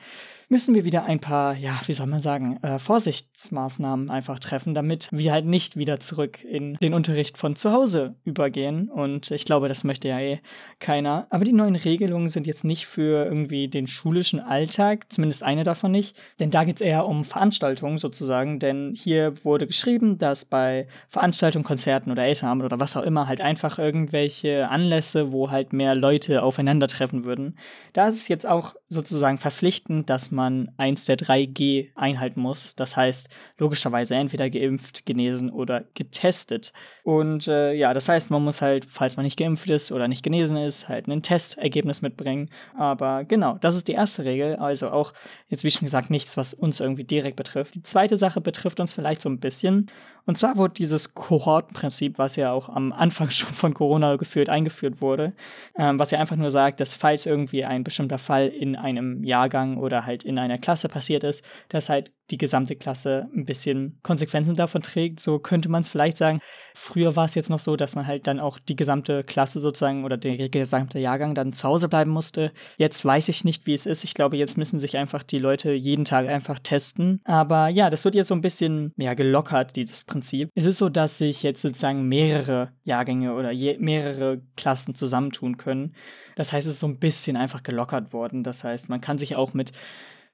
müssen 0.52 0.74
wir 0.74 0.84
wieder 0.84 1.04
ein 1.04 1.18
paar, 1.18 1.56
ja, 1.56 1.80
wie 1.86 1.94
soll 1.94 2.06
man 2.06 2.20
sagen, 2.20 2.58
äh, 2.62 2.78
Vorsichtsmaßnahmen 2.78 4.10
einfach 4.10 4.38
treffen, 4.38 4.74
damit 4.74 5.08
wir 5.10 5.32
halt 5.32 5.46
nicht 5.46 5.78
wieder 5.78 5.98
zurück 5.98 6.44
in 6.44 6.74
den 6.74 6.92
Unterricht 6.92 7.38
von 7.38 7.56
zu 7.56 7.72
Hause 7.72 8.16
übergehen. 8.24 8.90
Und 8.90 9.30
ich 9.30 9.46
glaube, 9.46 9.68
das 9.68 9.82
möchte 9.82 10.08
ja 10.08 10.20
eh 10.20 10.40
keiner. 10.78 11.26
Aber 11.30 11.46
die 11.46 11.54
neuen 11.54 11.74
Regelungen 11.74 12.28
sind 12.28 12.46
jetzt 12.46 12.64
nicht 12.64 12.86
für 12.86 13.24
irgendwie 13.24 13.68
den 13.68 13.86
schulischen 13.86 14.31
Alltag, 14.40 15.06
zumindest 15.12 15.42
eine 15.42 15.64
davon 15.64 15.92
nicht, 15.92 16.16
denn 16.38 16.50
da 16.50 16.64
geht 16.64 16.76
es 16.76 16.82
eher 16.82 17.06
um 17.06 17.24
Veranstaltungen 17.24 17.98
sozusagen, 17.98 18.58
denn 18.58 18.94
hier 18.96 19.44
wurde 19.44 19.66
geschrieben, 19.66 20.18
dass 20.18 20.44
bei 20.44 20.86
Veranstaltungen, 21.08 21.64
Konzerten 21.64 22.10
oder 22.10 22.24
Elternabend 22.24 22.64
oder 22.64 22.80
was 22.80 22.96
auch 22.96 23.02
immer 23.02 23.26
halt 23.28 23.40
einfach 23.40 23.78
irgendwelche 23.78 24.68
Anlässe, 24.68 25.32
wo 25.32 25.50
halt 25.50 25.72
mehr 25.72 25.94
Leute 25.94 26.42
aufeinandertreffen 26.42 27.24
würden, 27.24 27.56
da 27.92 28.08
ist 28.08 28.16
es 28.16 28.28
jetzt 28.28 28.46
auch 28.46 28.74
sozusagen 28.88 29.38
verpflichtend, 29.38 30.10
dass 30.10 30.30
man 30.30 30.70
eins 30.76 31.06
der 31.06 31.16
drei 31.16 31.46
G 31.46 31.90
einhalten 31.94 32.40
muss. 32.40 32.74
Das 32.76 32.96
heißt, 32.96 33.28
logischerweise 33.58 34.14
entweder 34.14 34.50
geimpft, 34.50 35.06
genesen 35.06 35.50
oder 35.50 35.84
getestet. 35.94 36.72
Und 37.02 37.48
äh, 37.48 37.72
ja, 37.72 37.94
das 37.94 38.08
heißt, 38.08 38.30
man 38.30 38.44
muss 38.44 38.60
halt, 38.60 38.84
falls 38.84 39.16
man 39.16 39.24
nicht 39.24 39.38
geimpft 39.38 39.68
ist 39.70 39.92
oder 39.92 40.08
nicht 40.08 40.22
genesen 40.22 40.56
ist, 40.56 40.88
halt 40.88 41.08
ein 41.08 41.22
Testergebnis 41.22 42.02
mitbringen. 42.02 42.50
Aber 42.76 43.24
genau, 43.24 43.56
das 43.60 43.76
ist 43.76 43.88
die 43.88 43.92
erste 43.92 44.11
Regel. 44.20 44.56
Also 44.56 44.90
auch, 44.90 45.12
jetzt 45.48 45.64
wie 45.64 45.70
schon 45.70 45.86
gesagt, 45.86 46.10
nichts, 46.10 46.36
was 46.36 46.54
uns 46.54 46.80
irgendwie 46.80 47.04
direkt 47.04 47.36
betrifft. 47.36 47.74
Die 47.74 47.82
zweite 47.82 48.16
Sache 48.16 48.40
betrifft 48.40 48.80
uns 48.80 48.92
vielleicht 48.92 49.20
so 49.20 49.28
ein 49.28 49.40
bisschen. 49.40 49.90
Und 50.24 50.38
zwar 50.38 50.56
wurde 50.56 50.74
dieses 50.74 51.14
Kohortenprinzip, 51.14 52.16
was 52.18 52.36
ja 52.36 52.52
auch 52.52 52.68
am 52.68 52.92
Anfang 52.92 53.30
schon 53.30 53.52
von 53.52 53.74
Corona 53.74 54.16
geführt 54.16 54.48
eingeführt 54.48 55.00
wurde, 55.00 55.32
ähm, 55.76 55.98
was 55.98 56.10
ja 56.10 56.18
einfach 56.18 56.36
nur 56.36 56.50
sagt, 56.50 56.80
dass 56.80 56.94
falls 56.94 57.26
irgendwie 57.26 57.64
ein 57.64 57.84
bestimmter 57.84 58.18
Fall 58.18 58.48
in 58.48 58.76
einem 58.76 59.24
Jahrgang 59.24 59.78
oder 59.78 60.06
halt 60.06 60.24
in 60.24 60.38
einer 60.38 60.58
Klasse 60.58 60.88
passiert 60.88 61.24
ist, 61.24 61.44
dass 61.68 61.88
halt 61.88 62.12
die 62.30 62.38
gesamte 62.38 62.76
Klasse 62.76 63.28
ein 63.34 63.44
bisschen 63.44 63.98
Konsequenzen 64.02 64.56
davon 64.56 64.80
trägt. 64.80 65.20
So 65.20 65.38
könnte 65.38 65.68
man 65.68 65.82
es 65.82 65.90
vielleicht 65.90 66.16
sagen. 66.16 66.40
Früher 66.74 67.14
war 67.14 67.26
es 67.26 67.34
jetzt 67.34 67.50
noch 67.50 67.58
so, 67.58 67.76
dass 67.76 67.94
man 67.94 68.06
halt 68.06 68.26
dann 68.26 68.40
auch 68.40 68.58
die 68.58 68.76
gesamte 68.76 69.22
Klasse 69.22 69.60
sozusagen 69.60 70.04
oder 70.04 70.16
der 70.16 70.48
gesamte 70.48 70.98
Jahrgang 70.98 71.34
dann 71.34 71.52
zu 71.52 71.68
Hause 71.68 71.88
bleiben 71.88 72.10
musste. 72.10 72.52
Jetzt 72.78 73.04
weiß 73.04 73.28
ich 73.28 73.44
nicht, 73.44 73.66
wie 73.66 73.74
es 73.74 73.84
ist. 73.84 74.01
Ich 74.04 74.14
glaube, 74.14 74.36
jetzt 74.36 74.56
müssen 74.56 74.78
sich 74.78 74.96
einfach 74.96 75.22
die 75.22 75.38
Leute 75.38 75.72
jeden 75.72 76.04
Tag 76.04 76.28
einfach 76.28 76.58
testen. 76.58 77.20
Aber 77.24 77.68
ja, 77.68 77.90
das 77.90 78.04
wird 78.04 78.14
jetzt 78.14 78.28
so 78.28 78.34
ein 78.34 78.40
bisschen 78.40 78.92
ja, 78.96 79.14
gelockert, 79.14 79.76
dieses 79.76 80.04
Prinzip. 80.04 80.50
Es 80.54 80.64
ist 80.64 80.78
so, 80.78 80.88
dass 80.88 81.18
sich 81.18 81.42
jetzt 81.42 81.62
sozusagen 81.62 82.08
mehrere 82.08 82.72
Jahrgänge 82.84 83.34
oder 83.34 83.52
mehrere 83.78 84.42
Klassen 84.56 84.94
zusammentun 84.94 85.56
können. 85.56 85.94
Das 86.36 86.52
heißt, 86.52 86.66
es 86.66 86.74
ist 86.74 86.80
so 86.80 86.86
ein 86.86 86.98
bisschen 86.98 87.36
einfach 87.36 87.62
gelockert 87.62 88.12
worden. 88.12 88.42
Das 88.42 88.64
heißt, 88.64 88.88
man 88.88 89.00
kann 89.00 89.18
sich 89.18 89.36
auch 89.36 89.54
mit 89.54 89.72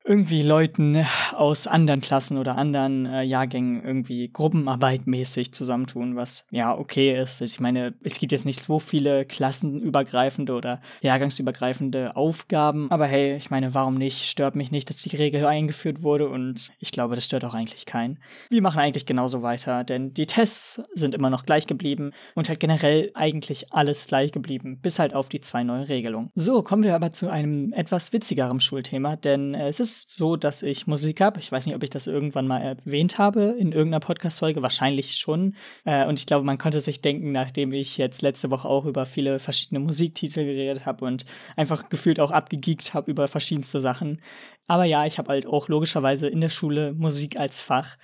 irgendwie 0.08 0.40
Leuten 0.40 1.04
aus 1.34 1.66
anderen 1.66 2.00
Klassen 2.00 2.38
oder 2.38 2.56
anderen 2.56 3.04
äh, 3.04 3.22
Jahrgängen 3.22 3.84
irgendwie 3.84 4.30
gruppenarbeitmäßig 4.32 5.52
zusammentun, 5.52 6.16
was 6.16 6.46
ja 6.50 6.74
okay 6.76 7.20
ist. 7.20 7.42
Ich 7.42 7.60
meine, 7.60 7.92
es 8.02 8.18
gibt 8.18 8.32
jetzt 8.32 8.46
nicht 8.46 8.58
so 8.58 8.78
viele 8.78 9.26
klassenübergreifende 9.26 10.54
oder 10.54 10.80
jahrgangsübergreifende 11.02 12.16
Aufgaben, 12.16 12.90
aber 12.90 13.06
hey, 13.06 13.36
ich 13.36 13.50
meine, 13.50 13.74
warum 13.74 13.96
nicht? 13.96 14.24
Stört 14.24 14.56
mich 14.56 14.70
nicht, 14.70 14.88
dass 14.88 15.02
die 15.02 15.14
Regel 15.14 15.44
eingeführt 15.44 16.02
wurde 16.02 16.30
und 16.30 16.70
ich 16.78 16.90
glaube, 16.90 17.14
das 17.14 17.26
stört 17.26 17.44
auch 17.44 17.54
eigentlich 17.54 17.84
keinen. 17.84 18.18
Wir 18.48 18.62
machen 18.62 18.80
eigentlich 18.80 19.04
genauso 19.04 19.42
weiter, 19.42 19.84
denn 19.84 20.14
die 20.14 20.26
Tests 20.26 20.82
sind 20.94 21.14
immer 21.14 21.28
noch 21.28 21.44
gleich 21.44 21.66
geblieben 21.66 22.12
und 22.34 22.48
halt 22.48 22.60
generell 22.60 23.10
eigentlich 23.12 23.74
alles 23.74 24.06
gleich 24.06 24.32
geblieben, 24.32 24.78
bis 24.80 24.98
halt 24.98 25.12
auf 25.12 25.28
die 25.28 25.42
zwei 25.42 25.64
neuen 25.64 25.84
Regelungen. 25.84 26.30
So, 26.34 26.62
kommen 26.62 26.82
wir 26.82 26.94
aber 26.94 27.12
zu 27.12 27.28
einem 27.28 27.74
etwas 27.74 28.14
witzigeren 28.14 28.60
Schulthema, 28.60 29.16
denn 29.16 29.52
äh, 29.52 29.68
es 29.68 29.80
ist 29.80 29.97
so, 30.06 30.36
dass 30.36 30.62
ich 30.62 30.86
Musik 30.86 31.20
habe. 31.20 31.40
Ich 31.40 31.50
weiß 31.50 31.66
nicht, 31.66 31.74
ob 31.74 31.82
ich 31.82 31.90
das 31.90 32.06
irgendwann 32.06 32.46
mal 32.46 32.60
erwähnt 32.60 33.18
habe 33.18 33.56
in 33.58 33.72
irgendeiner 33.72 34.00
Podcast-Folge. 34.00 34.62
Wahrscheinlich 34.62 35.16
schon. 35.16 35.56
Äh, 35.84 36.06
und 36.06 36.18
ich 36.18 36.26
glaube, 36.26 36.44
man 36.44 36.58
konnte 36.58 36.80
sich 36.80 37.00
denken, 37.00 37.32
nachdem 37.32 37.72
ich 37.72 37.96
jetzt 37.98 38.22
letzte 38.22 38.50
Woche 38.50 38.68
auch 38.68 38.84
über 38.84 39.06
viele 39.06 39.38
verschiedene 39.38 39.80
Musiktitel 39.80 40.44
geredet 40.44 40.86
habe 40.86 41.04
und 41.04 41.24
einfach 41.56 41.88
gefühlt 41.88 42.20
auch 42.20 42.30
abgegeekt 42.30 42.94
habe 42.94 43.10
über 43.10 43.28
verschiedenste 43.28 43.80
Sachen. 43.80 44.20
Aber 44.66 44.84
ja, 44.84 45.06
ich 45.06 45.18
habe 45.18 45.30
halt 45.30 45.46
auch 45.46 45.68
logischerweise 45.68 46.28
in 46.28 46.40
der 46.40 46.50
Schule 46.50 46.92
Musik 46.92 47.38
als 47.38 47.58
Fach. 47.58 47.96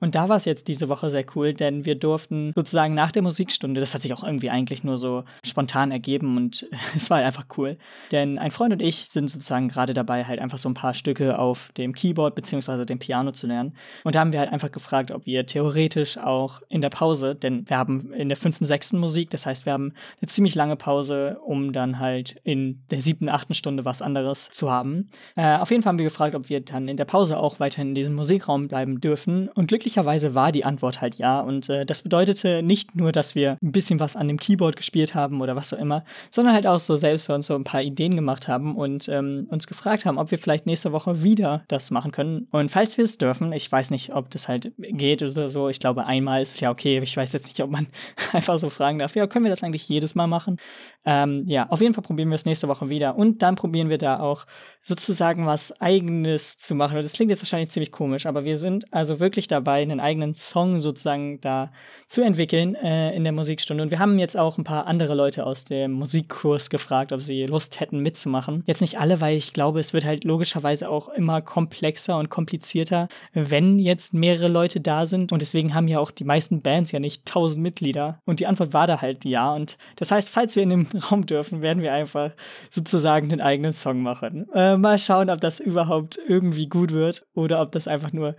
Und 0.00 0.14
da 0.14 0.28
war 0.28 0.36
es 0.36 0.44
jetzt 0.46 0.68
diese 0.68 0.88
Woche 0.88 1.10
sehr 1.10 1.24
cool, 1.34 1.54
denn 1.54 1.84
wir 1.84 1.94
durften 1.94 2.52
sozusagen 2.54 2.94
nach 2.94 3.12
der 3.12 3.22
Musikstunde, 3.22 3.80
das 3.80 3.94
hat 3.94 4.02
sich 4.02 4.12
auch 4.14 4.24
irgendwie 4.24 4.50
eigentlich 4.50 4.82
nur 4.82 4.98
so 4.98 5.24
spontan 5.44 5.90
ergeben 5.92 6.36
und 6.36 6.66
es 6.96 7.10
war 7.10 7.18
halt 7.18 7.26
einfach 7.26 7.46
cool. 7.56 7.76
Denn 8.10 8.38
ein 8.38 8.50
Freund 8.50 8.72
und 8.72 8.80
ich 8.80 9.06
sind 9.06 9.28
sozusagen 9.28 9.68
gerade 9.68 9.94
dabei, 9.94 10.24
halt 10.24 10.40
einfach 10.40 10.58
so 10.58 10.68
ein 10.68 10.74
paar 10.74 10.94
Stücke 10.94 11.38
auf 11.38 11.70
dem 11.76 11.94
Keyboard 11.94 12.34
bzw. 12.34 12.84
dem 12.84 12.98
Piano 12.98 13.32
zu 13.32 13.46
lernen. 13.46 13.74
Und 14.04 14.14
da 14.14 14.20
haben 14.20 14.32
wir 14.32 14.40
halt 14.40 14.52
einfach 14.52 14.72
gefragt, 14.72 15.10
ob 15.10 15.26
wir 15.26 15.46
theoretisch 15.46 16.18
auch 16.18 16.62
in 16.68 16.80
der 16.80 16.90
Pause, 16.90 17.34
denn 17.34 17.68
wir 17.68 17.76
haben 17.76 18.12
in 18.12 18.28
der 18.28 18.36
fünften, 18.36 18.64
sechsten 18.64 18.98
Musik, 18.98 19.30
das 19.30 19.46
heißt, 19.46 19.66
wir 19.66 19.72
haben 19.72 19.92
eine 20.20 20.28
ziemlich 20.28 20.54
lange 20.54 20.76
Pause, 20.76 21.38
um 21.44 21.72
dann 21.72 21.98
halt 21.98 22.40
in 22.42 22.82
der 22.90 23.00
siebten, 23.00 23.28
achten 23.28 23.54
Stunde 23.54 23.84
was 23.84 24.02
anderes 24.02 24.50
zu 24.50 24.70
haben. 24.70 25.10
Äh, 25.36 25.58
auf 25.58 25.70
jeden 25.70 25.82
Fall 25.82 25.90
haben 25.90 25.98
wir 25.98 26.04
gefragt, 26.04 26.34
ob 26.34 26.48
wir 26.48 26.60
dann 26.60 26.88
in 26.88 26.96
der 26.96 27.04
Pause 27.04 27.38
auch 27.38 27.60
weiterhin 27.60 27.88
in 27.88 27.94
diesem 27.94 28.14
Musikraum 28.14 28.68
bleiben 28.68 29.00
dürfen. 29.00 29.48
Und 29.48 29.68
glücklich 29.68 29.89
glücklicherweise 29.90 30.34
war 30.34 30.52
die 30.52 30.64
Antwort 30.64 31.00
halt 31.00 31.16
ja. 31.16 31.40
Und 31.40 31.68
äh, 31.68 31.84
das 31.84 32.02
bedeutete 32.02 32.62
nicht 32.62 32.94
nur, 32.94 33.12
dass 33.12 33.34
wir 33.34 33.58
ein 33.62 33.72
bisschen 33.72 33.98
was 33.98 34.16
an 34.16 34.28
dem 34.28 34.38
Keyboard 34.38 34.76
gespielt 34.76 35.14
haben 35.14 35.40
oder 35.40 35.56
was 35.56 35.72
auch 35.72 35.78
immer, 35.78 36.04
sondern 36.30 36.54
halt 36.54 36.66
auch 36.66 36.78
so 36.78 36.96
selbst 36.96 37.28
uns 37.28 37.46
so 37.46 37.54
ein 37.54 37.64
paar 37.64 37.82
Ideen 37.82 38.14
gemacht 38.14 38.46
haben 38.46 38.76
und 38.76 39.08
ähm, 39.08 39.46
uns 39.50 39.66
gefragt 39.66 40.04
haben, 40.04 40.18
ob 40.18 40.30
wir 40.30 40.38
vielleicht 40.38 40.66
nächste 40.66 40.92
Woche 40.92 41.22
wieder 41.22 41.64
das 41.68 41.90
machen 41.90 42.12
können. 42.12 42.46
Und 42.50 42.70
falls 42.70 42.96
wir 42.96 43.04
es 43.04 43.18
dürfen, 43.18 43.52
ich 43.52 43.70
weiß 43.70 43.90
nicht, 43.90 44.14
ob 44.14 44.30
das 44.30 44.48
halt 44.48 44.72
geht 44.78 45.22
oder 45.22 45.50
so. 45.50 45.68
Ich 45.68 45.80
glaube, 45.80 46.06
einmal 46.06 46.42
ist 46.42 46.54
es 46.54 46.60
ja 46.60 46.70
okay. 46.70 47.00
Ich 47.02 47.16
weiß 47.16 47.32
jetzt 47.32 47.48
nicht, 47.48 47.60
ob 47.62 47.70
man 47.70 47.88
einfach 48.32 48.58
so 48.58 48.70
fragen 48.70 49.00
darf, 49.00 49.16
ja, 49.16 49.26
können 49.26 49.44
wir 49.44 49.50
das 49.50 49.62
eigentlich 49.62 49.88
jedes 49.88 50.14
Mal 50.14 50.26
machen? 50.26 50.58
Ähm, 51.04 51.44
ja, 51.46 51.68
auf 51.68 51.80
jeden 51.80 51.94
Fall 51.94 52.04
probieren 52.04 52.28
wir 52.28 52.36
es 52.36 52.44
nächste 52.44 52.68
Woche 52.68 52.88
wieder. 52.88 53.16
Und 53.16 53.42
dann 53.42 53.56
probieren 53.56 53.88
wir 53.88 53.98
da 53.98 54.20
auch 54.20 54.46
sozusagen 54.82 55.46
was 55.46 55.78
Eigenes 55.80 56.56
zu 56.58 56.74
machen. 56.74 56.96
Und 56.96 57.02
das 57.02 57.12
klingt 57.12 57.30
jetzt 57.30 57.42
wahrscheinlich 57.42 57.70
ziemlich 57.70 57.92
komisch, 57.92 58.26
aber 58.26 58.44
wir 58.44 58.56
sind 58.56 58.92
also 58.92 59.20
wirklich 59.20 59.46
dabei, 59.46 59.82
einen 59.82 60.00
eigenen 60.00 60.34
Song 60.34 60.80
sozusagen 60.80 61.40
da 61.40 61.70
zu 62.06 62.22
entwickeln 62.22 62.74
äh, 62.74 63.14
in 63.14 63.24
der 63.24 63.32
Musikstunde. 63.32 63.82
Und 63.82 63.90
wir 63.90 63.98
haben 63.98 64.18
jetzt 64.18 64.38
auch 64.38 64.58
ein 64.58 64.64
paar 64.64 64.86
andere 64.86 65.14
Leute 65.14 65.44
aus 65.44 65.64
dem 65.64 65.92
Musikkurs 65.92 66.70
gefragt, 66.70 67.12
ob 67.12 67.20
sie 67.20 67.44
Lust 67.44 67.80
hätten 67.80 68.00
mitzumachen. 68.00 68.62
Jetzt 68.66 68.80
nicht 68.80 68.98
alle, 68.98 69.20
weil 69.20 69.36
ich 69.36 69.52
glaube, 69.52 69.80
es 69.80 69.92
wird 69.92 70.04
halt 70.04 70.24
logischerweise 70.24 70.88
auch 70.88 71.08
immer 71.08 71.42
komplexer 71.42 72.16
und 72.16 72.30
komplizierter, 72.30 73.08
wenn 73.34 73.78
jetzt 73.78 74.14
mehrere 74.14 74.48
Leute 74.48 74.80
da 74.80 75.04
sind. 75.04 75.30
Und 75.30 75.42
deswegen 75.42 75.74
haben 75.74 75.88
ja 75.88 75.98
auch 75.98 76.10
die 76.10 76.24
meisten 76.24 76.62
Bands 76.62 76.90
ja 76.92 77.00
nicht 77.00 77.26
tausend 77.26 77.62
Mitglieder. 77.62 78.20
Und 78.24 78.40
die 78.40 78.46
Antwort 78.46 78.72
war 78.72 78.86
da 78.86 79.02
halt 79.02 79.24
ja. 79.26 79.52
Und 79.52 79.76
das 79.96 80.10
heißt, 80.10 80.30
falls 80.30 80.56
wir 80.56 80.62
in 80.62 80.70
dem 80.70 80.86
Raum 81.10 81.26
dürfen, 81.26 81.60
werden 81.60 81.82
wir 81.82 81.92
einfach 81.92 82.32
sozusagen 82.70 83.28
den 83.28 83.42
eigenen 83.42 83.72
Song 83.72 84.02
machen. 84.02 84.46
Äh, 84.70 84.76
mal 84.76 84.98
schauen, 84.98 85.30
ob 85.30 85.40
das 85.40 85.60
überhaupt 85.60 86.18
irgendwie 86.28 86.68
gut 86.68 86.92
wird 86.92 87.26
oder 87.34 87.60
ob 87.60 87.72
das 87.72 87.88
einfach 87.88 88.12
nur 88.12 88.36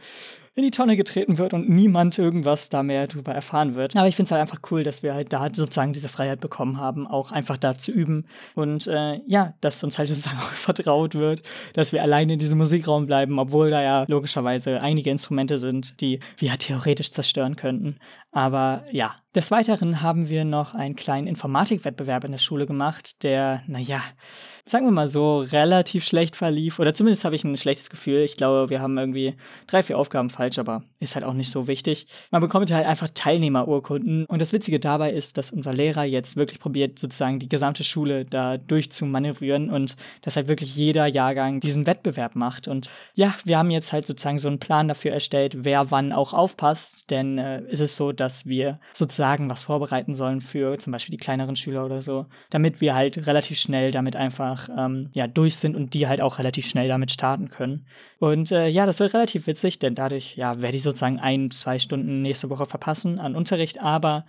in 0.54 0.64
die 0.64 0.72
Tonne 0.72 0.98
getreten 0.98 1.38
wird 1.38 1.54
und 1.54 1.70
niemand 1.70 2.18
irgendwas 2.18 2.68
da 2.68 2.84
mehr 2.84 3.08
drüber 3.08 3.34
erfahren 3.34 3.76
wird. 3.76 3.96
Aber 3.96 4.10
ich 4.10 4.18
finde 4.18 4.28
es 4.28 4.32
halt 4.32 4.42
einfach 4.42 4.60
cool, 4.70 4.84
dass 4.84 5.02
wir 5.02 5.14
halt 5.14 5.32
da 5.32 5.48
sozusagen 5.54 5.94
diese 5.94 6.10
Freiheit 6.10 6.42
bekommen 6.42 6.78
haben, 6.78 7.08
auch 7.08 7.32
einfach 7.32 7.56
da 7.56 7.78
zu 7.78 7.94
üben. 7.94 8.26
Und 8.54 8.86
äh, 8.88 9.22
ja, 9.28 9.54
dass 9.62 9.82
uns 9.84 9.98
halt 9.98 10.08
sozusagen 10.10 10.38
auch 10.40 10.52
vertraut 10.52 11.16
wird, 11.16 11.42
dass 11.74 11.94
wir 11.94 12.02
alleine 12.02 12.34
in 12.34 12.40
diesem 12.40 12.58
Musikraum 12.58 13.06
bleiben, 13.06 13.40
obwohl 13.40 13.72
da 13.72 13.82
ja 13.82 14.04
logischerweise 14.10 14.82
einige 14.82 15.10
Instrumente 15.10 15.58
sind, 15.58 16.02
die 16.02 16.20
wir 16.38 16.58
theoretisch 16.58 17.12
zerstören 17.12 17.56
könnten. 17.56 17.98
Aber 18.32 18.84
ja, 18.92 19.16
Des 19.34 19.50
Weiteren 19.50 20.02
haben 20.02 20.28
wir 20.28 20.44
noch 20.44 20.76
einen 20.76 20.98
kleinen 20.98 21.26
Informatikwettbewerb 21.26 22.26
in 22.26 22.34
der 22.34 22.40
Schule 22.40 22.66
gemacht, 22.66 23.24
der, 23.24 23.64
naja, 23.66 24.02
sagen 24.66 24.86
wir 24.86 24.92
mal 24.92 25.08
so, 25.08 25.40
relativ 25.40 26.04
schlecht 26.04 26.36
verlief. 26.36 26.80
Oder 26.80 26.94
zumindest 26.94 27.24
habe 27.24 27.36
ich 27.36 27.46
ein 27.46 27.56
schlechtes 27.56 27.90
Gefühl. 27.90 28.24
Ich 28.24 28.36
glaube, 28.36 28.70
wir 28.70 28.82
haben 28.82 28.98
irgendwie 28.98 29.36
drei, 29.68 29.84
vier 29.84 29.98
Aufgaben 29.98 30.30
falsch, 30.30 30.60
aber 30.60 30.84
ist 31.00 31.16
halt 31.16 31.24
auch 31.24 31.34
nicht 31.34 31.50
so 31.50 31.68
wichtig. 31.68 32.08
Man 32.30 32.42
bekommt 32.42 32.72
halt 32.72 32.86
einfach 32.86 33.08
Teilnehmerurkunden. 33.14 34.26
Und 34.26 34.42
das 34.42 34.52
Witzige 34.52 34.82
dabei 34.82 35.14
ist, 35.14 35.38
dass 35.38 35.50
unser 35.50 35.74
Lehrer 35.74 36.04
jetzt 36.04 36.36
wirklich 36.36 36.60
probiert, 36.60 37.00
sozusagen 37.00 37.40
die 37.40 37.50
gesamte 37.50 37.86
Schule 37.86 38.26
da 38.26 38.58
durchzumanövrieren 38.58 39.70
und 39.70 39.96
dass 40.24 40.36
halt 40.36 40.50
wirklich 40.50 40.76
jeder 40.76 41.08
Jahrgang 41.08 41.62
diesen 41.62 41.88
Wettbewerb 41.88 42.36
macht. 42.36 42.68
Und 42.68 42.90
ja, 43.16 43.34
wir 43.46 43.58
haben 43.58 43.72
jetzt 43.72 43.94
halt 43.94 44.06
sozusagen 44.06 44.40
so 44.40 44.50
einen 44.50 44.60
Plan 44.60 44.90
dafür 44.90 45.14
erstellt, 45.14 45.64
wer 45.64 45.90
wann 45.90 46.12
auch 46.12 46.34
aufpasst. 46.34 47.10
Denn 47.12 47.38
äh, 47.38 47.62
ist 47.70 47.80
es 47.80 47.96
so, 47.96 48.12
dass 48.12 48.46
wir 48.46 48.80
sozusagen 48.94 49.21
was 49.50 49.64
vorbereiten 49.64 50.16
sollen 50.16 50.42
für 50.42 50.78
zum 50.80 50.92
Beispiel 50.92 51.12
die 51.12 51.24
kleineren 51.24 51.56
Schüler 51.56 51.86
oder 51.86 52.02
so, 52.02 52.26
damit 52.50 52.82
wir 52.82 52.96
halt 52.96 53.28
relativ 53.28 53.60
schnell 53.60 53.92
damit 53.92 54.16
einfach 54.16 54.70
ähm, 54.78 55.10
ja, 55.14 55.28
durch 55.28 55.56
sind 55.58 55.76
und 55.76 55.94
die 55.94 56.08
halt 56.08 56.22
auch 56.22 56.40
relativ 56.40 56.66
schnell 56.66 56.88
damit 56.88 57.12
starten 57.12 57.50
können. 57.50 57.86
Und 58.20 58.52
äh, 58.52 58.68
ja, 58.68 58.86
das 58.86 59.00
wird 59.00 59.14
relativ 59.14 59.48
witzig, 59.48 59.80
denn 59.80 59.96
dadurch 59.96 60.36
ja, 60.36 60.62
werde 60.62 60.76
ich 60.76 60.84
sozusagen 60.84 61.20
ein, 61.20 61.52
zwei 61.52 61.80
Stunden 61.80 62.22
nächste 62.22 62.50
Woche 62.50 62.66
verpassen 62.66 63.20
an 63.20 63.36
Unterricht, 63.36 63.82
aber 63.82 64.26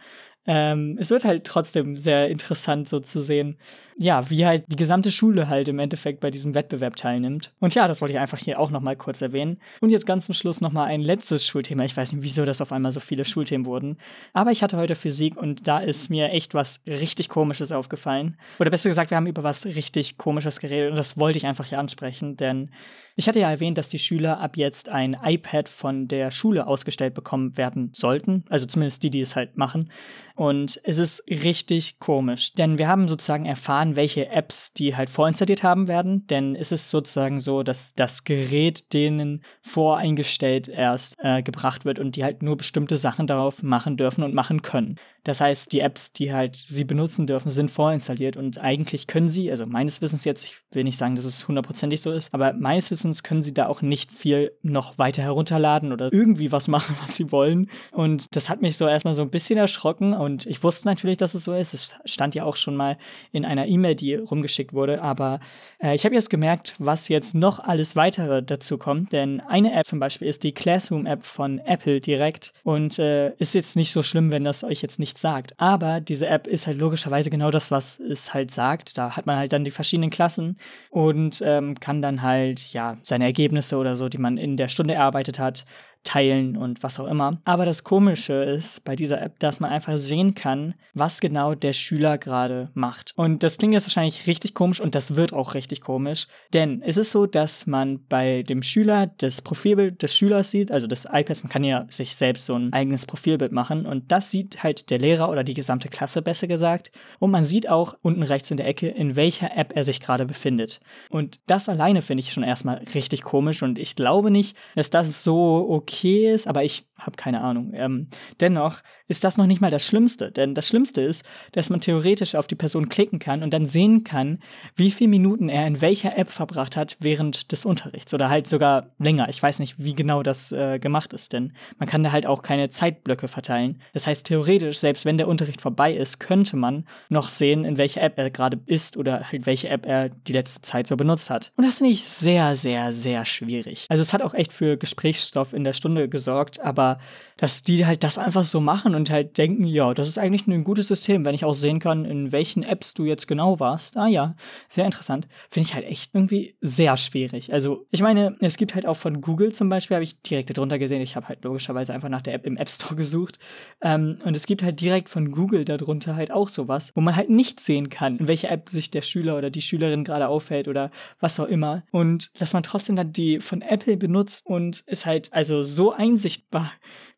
ähm, 0.47 0.97
es 1.01 1.11
wird 1.11 1.25
halt 1.25 1.45
trotzdem 1.45 1.97
sehr 1.97 2.29
interessant 2.29 2.89
so 2.89 2.99
zu 3.01 3.21
sehen, 3.21 3.59
ja, 3.99 4.29
wie 4.31 4.47
halt 4.47 4.65
die 4.69 4.77
gesamte 4.77 5.13
Schule 5.13 5.49
halt 5.49 5.69
im 5.69 5.79
Endeffekt 5.79 6.21
bei 6.21 6.31
diesem 6.31 6.55
Wettbewerb 6.55 6.97
teilnimmt. 6.97 7.53
Und 7.61 7.75
ja, 7.75 7.87
das 7.87 8.01
wollte 8.01 8.15
ich 8.15 8.21
einfach 8.21 8.39
hier 8.39 8.59
auch 8.59 8.71
nochmal 8.71 8.97
kurz 8.97 9.21
erwähnen. 9.23 9.59
Und 9.81 9.91
jetzt 9.91 10.07
ganz 10.07 10.27
zum 10.27 10.35
Schluss 10.35 10.61
nochmal 10.61 10.89
ein 10.89 11.03
letztes 11.03 11.47
Schulthema. 11.47 11.85
Ich 11.85 11.97
weiß 11.97 12.13
nicht, 12.13 12.23
wieso 12.25 12.45
das 12.45 12.61
auf 12.61 12.73
einmal 12.73 12.93
so 12.93 13.01
viele 13.01 13.25
Schulthemen 13.25 13.67
wurden. 13.67 13.99
Aber 14.33 14.51
ich 14.51 14.63
hatte 14.63 14.77
heute 14.77 14.95
Physik 14.95 15.37
und 15.37 15.69
da 15.69 15.79
ist 15.79 16.11
mir 16.11 16.31
echt 16.31 16.55
was 16.55 16.81
richtig 16.87 17.29
Komisches 17.29 17.71
aufgefallen. 17.71 18.37
Oder 18.59 18.71
besser 18.71 18.89
gesagt, 18.89 19.11
wir 19.11 19.17
haben 19.17 19.27
über 19.27 19.43
was 19.43 19.67
richtig 19.67 20.17
Komisches 20.17 20.59
geredet 20.59 20.91
und 20.91 20.97
das 20.97 21.19
wollte 21.19 21.39
ich 21.39 21.47
einfach 21.47 21.67
hier 21.67 21.79
ansprechen, 21.79 22.37
denn 22.37 22.71
ich 23.15 23.29
hatte 23.29 23.41
ja 23.41 23.51
erwähnt, 23.51 23.77
dass 23.77 23.91
die 23.91 23.99
Schüler 23.99 24.41
ab 24.41 24.57
jetzt 24.57 24.89
ein 24.89 25.17
iPad 25.23 25.69
von 25.69 26.09
der 26.09 26.31
Schule 26.31 26.67
ausgestellt 26.67 27.15
bekommen 27.15 27.57
werden 27.59 27.91
sollten. 27.95 28.45
Also 28.49 28.67
zumindest 28.67 29.03
die, 29.03 29.11
die 29.11 29.21
es 29.21 29.37
halt 29.37 29.59
machen. 29.59 29.91
Und 30.35 30.81
es 30.85 30.99
ist 30.99 31.25
richtig 31.29 31.99
komisch, 31.99 32.55
denn 32.55 32.79
wir 32.79 32.89
haben 32.89 33.09
sozusagen 33.09 33.47
erfahren, 33.47 33.97
welche 33.97 34.29
Apps 34.29 34.73
die 34.73 34.97
halt 34.97 35.11
vorinstalliert 35.11 35.63
haben 35.63 35.89
werden. 35.89 36.27
Denn 36.27 36.57
es 36.57 36.73
ist 36.73 36.91
sozusagen 36.91 37.41
so, 37.41 37.63
dass 37.63 37.95
das 37.95 38.25
Gerät 38.25 38.93
denen 38.93 39.43
voreingestellt 39.61 40.69
erst 40.69 41.17
äh, 41.21 41.43
gebracht 41.43 41.85
wird 41.85 41.99
und 41.99 42.17
die 42.17 42.25
halt 42.25 42.43
nur 42.43 42.57
bestimmte 42.57 42.97
Sachen 42.97 43.27
darauf 43.27 43.63
machen 43.63 43.97
dürfen 43.97 44.25
und 44.25 44.35
machen 44.35 44.63
können. 44.63 44.99
Das 45.25 45.41
heißt, 45.41 45.73
die 45.73 45.81
Apps, 45.81 46.13
die 46.13 46.33
halt 46.33 46.57
sie 46.57 46.85
benutzen 46.85 47.27
dürfen, 47.27 47.51
sind 47.51 47.71
vorinstalliert 47.71 48.37
und 48.37 48.59
eigentlich 48.59 49.07
können 49.07 49.29
sie, 49.29 49.51
also 49.51 49.67
meines 49.67 50.03
Wissens 50.03 50.25
jetzt, 50.25 50.45
ich 50.45 50.57
will 50.73 50.83
nicht 50.83 50.99
sagen, 50.99 51.15
dass 51.15 51.25
es 51.25 51.47
hundertprozentig 51.47 52.01
so 52.01 52.11
ist, 52.11 52.35
aber 52.35 52.53
meines 52.55 52.91
Wissens 52.91 53.23
können 53.23 53.43
sie 53.43 53.55
da 53.55 53.67
auch 53.69 53.83
nicht 53.83 54.11
viel 54.11 54.53
noch 54.63 54.99
weiter 54.99 55.23
herunterladen 55.23 55.93
oder 55.93 56.13
irgendwie 56.13 56.51
was 56.51 56.67
machen, 56.73 56.97
was 57.03 57.17
sie 57.17 57.31
wollen. 57.31 57.71
Und 57.93 58.35
das 58.35 58.49
hat 58.49 58.63
mich 58.63 58.77
so 58.77 58.87
erstmal 58.87 59.15
so 59.15 59.23
ein 59.23 59.31
bisschen 59.31 59.59
erschrocken 59.59 60.13
und 60.13 60.47
ich 60.47 60.63
wusste 60.65 60.89
natürlich, 60.89 61.19
dass 61.19 61.35
es 61.35 61.45
so 61.45 61.55
ist. 61.55 61.75
Es 61.75 61.95
stand 62.05 62.35
ja 62.35 62.45
auch 62.45 62.57
schon 62.57 62.75
mal 62.75 62.99
in 63.31 63.45
einer 63.45 63.67
E-Mail, 63.67 63.95
die 63.95 64.15
rumgeschickt 64.15 64.73
wurde, 64.73 65.03
aber 65.03 65.39
äh, 65.81 65.95
ich 65.95 66.05
habe 66.05 66.15
jetzt 66.15 66.31
gemerkt, 66.31 66.75
was 66.79 67.09
jetzt 67.09 67.35
noch 67.35 67.61
alles 67.61 67.95
weitere 67.95 68.43
dazu 68.43 68.77
kommt, 68.77 69.13
denn 69.13 69.41
eine 69.41 69.73
App 69.73 69.87
zum 69.87 70.01
Beispiel 70.01 70.27
ist 70.27 70.43
die 70.43 70.53
Classroom-App 70.53 71.25
von 71.25 71.59
Apple 71.61 72.01
direkt 72.01 72.53
und 72.65 72.99
äh, 72.99 73.35
ist 73.37 73.55
jetzt 73.55 73.77
nicht 73.77 73.93
so 73.93 74.03
schlimm, 74.03 74.31
wenn 74.33 74.45
das 74.45 74.65
euch 74.65 74.83
jetzt 74.83 74.99
nicht 74.99 75.12
nichts 75.13 75.21
sagt. 75.21 75.55
Aber 75.59 76.01
diese 76.01 76.27
App 76.27 76.47
ist 76.47 76.67
halt 76.67 76.79
logischerweise 76.79 77.31
genau 77.31 77.51
das, 77.51 77.71
was 77.71 78.01
es 78.01 78.33
halt 78.33 78.51
sagt. 78.51 78.97
Da 78.97 79.17
hat 79.17 79.27
man 79.27 79.37
halt 79.37 79.53
dann 79.53 79.65
die 79.65 79.71
verschiedenen 79.71 80.11
Klassen 80.11 80.57
und 80.91 81.43
ähm, 81.45 81.79
kann 81.79 82.03
dann 82.03 82.23
halt, 82.23 82.73
ja, 82.73 82.97
seine 83.03 83.25
Ergebnisse 83.25 83.77
oder 83.77 83.97
so, 83.97 84.09
die 84.09 84.19
man 84.19 84.39
in 84.39 84.57
der 84.57 84.69
Stunde 84.69 84.95
erarbeitet 84.95 85.39
hat, 85.39 85.65
teilen 86.05 86.57
und 86.57 86.83
was 86.83 86.99
auch 86.99 87.07
immer. 87.07 87.41
Aber 87.45 87.65
das 87.65 87.85
Komische 87.85 88.35
ist 88.35 88.85
bei 88.85 88.97
dieser 88.97 89.23
App, 89.23 89.39
dass 89.39 89.61
man 89.61 89.71
einfach 89.71 89.99
sehen 89.99 90.35
kann, 90.35 90.75
was 90.95 91.21
genau 91.21 91.55
der 91.55 91.73
Schüler 91.73 92.19
gerade 92.19 92.71
macht. 92.75 93.13
Und 93.17 93.43
das 93.43 93.59
klingt 93.59 93.75
jetzt 93.75 93.87
wahrscheinlich 93.87 94.27
richtig 94.27 94.55
komisch 94.55 94.81
und 94.81 94.95
das 94.95 95.15
wird 95.15 95.33
auch 95.33 95.55
richtig 95.55 95.81
komisch, 95.81 96.27
denn 96.53 96.83
es 96.83 96.97
ist 96.97 97.11
so, 97.11 97.27
dass 97.27 97.67
man 97.67 98.05
bei 98.09 98.43
dem 98.43 98.63
Schüler 98.63 99.07
das 99.19 99.43
Profilbild 99.43 100.03
des 100.03 100.17
Schülers 100.17 100.51
sieht, 100.51 100.73
also 100.73 100.87
des 100.87 101.07
iPads, 101.11 101.45
man 101.45 101.51
kann 101.51 101.65
ja 101.65 101.87
sich 101.89 102.17
selbst 102.17 102.47
so 102.47 102.55
ein 102.55 102.73
eigenes 102.73 103.07
Profilbild 103.07 103.53
machen 103.53 103.87
und 103.87 104.11
das 104.11 104.31
sieht 104.31 104.63
halt 104.63 104.91
der 104.91 104.99
Lehrer 104.99 105.31
oder 105.31 105.45
die 105.45 105.55
gesamte 105.55 105.89
Klasse 105.89 106.23
besser 106.23 106.47
gesagt 106.47 106.91
und 107.19 107.31
man 107.31 107.45
sieht 107.45 107.69
auch 107.69 107.95
unten 108.03 108.23
rechts 108.23 108.51
in 108.51 108.57
der 108.57 108.67
Ecke, 108.67 108.89
in 108.89 109.17
welcher 109.17 109.57
App 109.57 109.73
er 109.77 109.85
sich 109.85 110.01
gerade 110.01 110.27
befindet. 110.27 110.81
Und 111.11 111.41
das 111.47 111.69
alleine 111.69 112.03
finde 112.03 112.23
ich 112.23 112.33
schon 112.33 112.43
erstmal 112.43 112.83
richtig 112.95 113.23
komisch 113.23 113.63
und 113.63 113.79
ich 113.79 113.95
glaube 113.95 114.31
nicht, 114.31 114.57
dass 114.75 114.91
das 114.91 115.23
so 115.23 115.67
okay 115.69 115.92
okay 115.93 116.33
ist, 116.33 116.47
aber 116.47 116.65
ich 116.65 116.85
habe 116.99 117.17
keine 117.17 117.41
Ahnung. 117.41 117.73
Ähm, 117.75 118.09
dennoch 118.41 118.81
ist 119.09 119.25
das 119.25 119.37
noch 119.37 119.47
nicht 119.47 119.61
mal 119.61 119.71
das 119.71 119.85
Schlimmste, 119.85 120.31
denn 120.31 120.55
das 120.55 120.69
Schlimmste 120.69 121.03
ist, 121.03 121.25
dass 121.53 121.69
man 121.69 121.81
theoretisch 121.81 122.35
auf 122.35 122.47
die 122.47 122.55
Person 122.55 122.89
klicken 122.89 123.19
kann 123.19 123.43
und 123.43 123.53
dann 123.53 123.67
sehen 123.67 124.05
kann, 124.05 124.39
wie 124.77 124.91
viele 124.91 125.11
Minuten 125.11 125.49
er 125.49 125.67
in 125.67 125.81
welcher 125.81 126.17
App 126.17 126.31
verbracht 126.31 126.77
hat 126.77 126.97
während 127.01 127.53
des 127.53 127.65
Unterrichts 127.65 128.15
oder 128.15 128.31
halt 128.31 128.47
sogar 128.47 128.91
länger. 128.99 129.29
Ich 129.29 129.43
weiß 129.43 129.59
nicht, 129.59 129.83
wie 129.83 129.95
genau 129.95 130.23
das 130.23 130.53
äh, 130.53 130.79
gemacht 130.79 131.13
ist, 131.13 131.33
denn 131.33 131.53
man 131.79 131.89
kann 131.89 132.03
da 132.03 132.13
halt 132.13 132.27
auch 132.27 132.43
keine 132.43 132.71
Zeitblöcke 132.71 133.29
verteilen. 133.29 133.81
Das 133.93 134.07
heißt, 134.07 134.27
theoretisch, 134.27 134.79
selbst 134.79 135.05
wenn 135.05 135.19
der 135.19 135.29
Unterricht 135.29 135.61
vorbei 135.61 135.93
ist, 135.93 136.21
könnte 136.21 136.57
man 136.57 136.87
noch 137.09 137.29
sehen, 137.29 137.65
in 137.65 137.77
welcher 137.79 138.03
App 138.03 138.19
er 138.19 138.31
gerade 138.31 138.61
ist 138.67 138.97
oder 138.97 139.31
halt 139.31 139.47
welche 139.47 139.69
App 139.69 139.87
er 139.87 140.09
die 140.09 140.33
letzte 140.33 140.63
Zeit 140.63 140.87
so 140.87 140.97
benutzt 140.97 141.31
hat. 141.31 141.53
Und 141.57 141.67
das 141.67 141.79
finde 141.79 141.93
ich 141.93 142.05
sehr, 142.05 142.57
sehr, 142.57 142.93
sehr 142.93 143.25
schwierig. 143.25 143.87
Also 143.89 144.03
es 144.03 144.13
hat 144.13 144.23
auch 144.23 144.35
echt 144.35 144.53
für 144.53 144.77
Gesprächsstoff 144.77 145.53
in 145.53 145.65
der 145.65 145.73
Stunde 145.83 146.09
gesorgt, 146.09 146.61
aber 146.61 146.99
dass 147.37 147.65
die 147.65 147.87
halt 147.87 148.05
das 148.05 148.19
einfach 148.19 148.45
so 148.45 148.61
machen 148.61 148.95
und 148.95 149.11
halt 149.11 149.37
denken, 149.37 149.65
ja, 149.65 149.95
das 149.95 150.07
ist 150.07 150.17
eigentlich 150.17 150.47
ein 150.47 150.63
gutes 150.63 150.87
System, 150.87 151.25
wenn 151.25 151.35
ich 151.35 151.45
auch 151.45 151.55
sehen 151.55 151.81
kann, 151.81 152.05
in 152.05 152.31
welchen 152.31 152.63
Apps 152.63 152.95
du 152.95 153.05
jetzt 153.05 153.27
genau 153.27 153.59
warst. 153.59 153.97
Ah 153.97 154.07
ja, 154.07 154.37
sehr 154.69 154.85
interessant. 154.85 155.27
Finde 155.51 155.69
ich 155.69 155.75
halt 155.75 155.85
echt 155.85 156.15
irgendwie 156.15 156.55
sehr 156.61 156.97
schwierig. 156.97 157.53
Also, 157.53 157.87
ich 157.91 158.01
meine, 158.01 158.37
es 158.39 158.57
gibt 158.57 158.77
halt 158.77 158.87
auch 158.87 158.97
von 158.97 159.21
Google 159.21 159.53
zum 159.53 159.69
Beispiel, 159.69 159.97
habe 159.97 160.05
ich 160.05 160.23
direkt 160.23 160.57
darunter 160.57 160.79
gesehen, 160.79 161.03
ich 161.03 161.17
habe 161.17 161.27
halt 161.27 161.43
logischerweise 161.43 161.93
einfach 161.93 162.09
nach 162.09 162.23
der 162.23 162.35
App 162.35 162.47
im 162.47 162.57
App 162.57 162.69
Store 162.69 162.95
gesucht. 162.95 163.41
Ähm, 163.81 164.19
und 164.25 164.37
es 164.37 164.47
gibt 164.47 164.63
halt 164.63 164.81
direkt 164.81 165.09
von 165.09 165.33
Google 165.33 165.65
darunter 165.65 166.15
halt 166.15 166.31
auch 166.31 166.49
sowas, 166.49 166.93
wo 166.95 167.01
man 167.01 167.17
halt 167.17 167.29
nicht 167.29 167.59
sehen 167.59 167.89
kann, 167.89 168.19
in 168.19 168.29
welcher 168.29 168.53
App 168.53 168.69
sich 168.69 168.93
der 168.93 169.03
Schüler 169.03 169.37
oder 169.37 169.51
die 169.51 169.63
Schülerin 169.63 170.05
gerade 170.05 170.29
auffällt 170.29 170.69
oder 170.69 170.93
was 171.19 171.41
auch 171.41 171.49
immer. 171.49 171.83
Und 171.91 172.31
dass 172.41 172.53
man 172.53 172.63
trotzdem 172.63 172.95
dann 172.95 173.13
die 173.13 173.41
von 173.41 173.63
Apple 173.63 173.97
benutzt 173.97 174.47
und 174.47 174.85
ist 174.87 175.07
halt 175.07 175.33
also 175.33 175.63
so 175.75 175.93
einsichtbar 175.93 176.73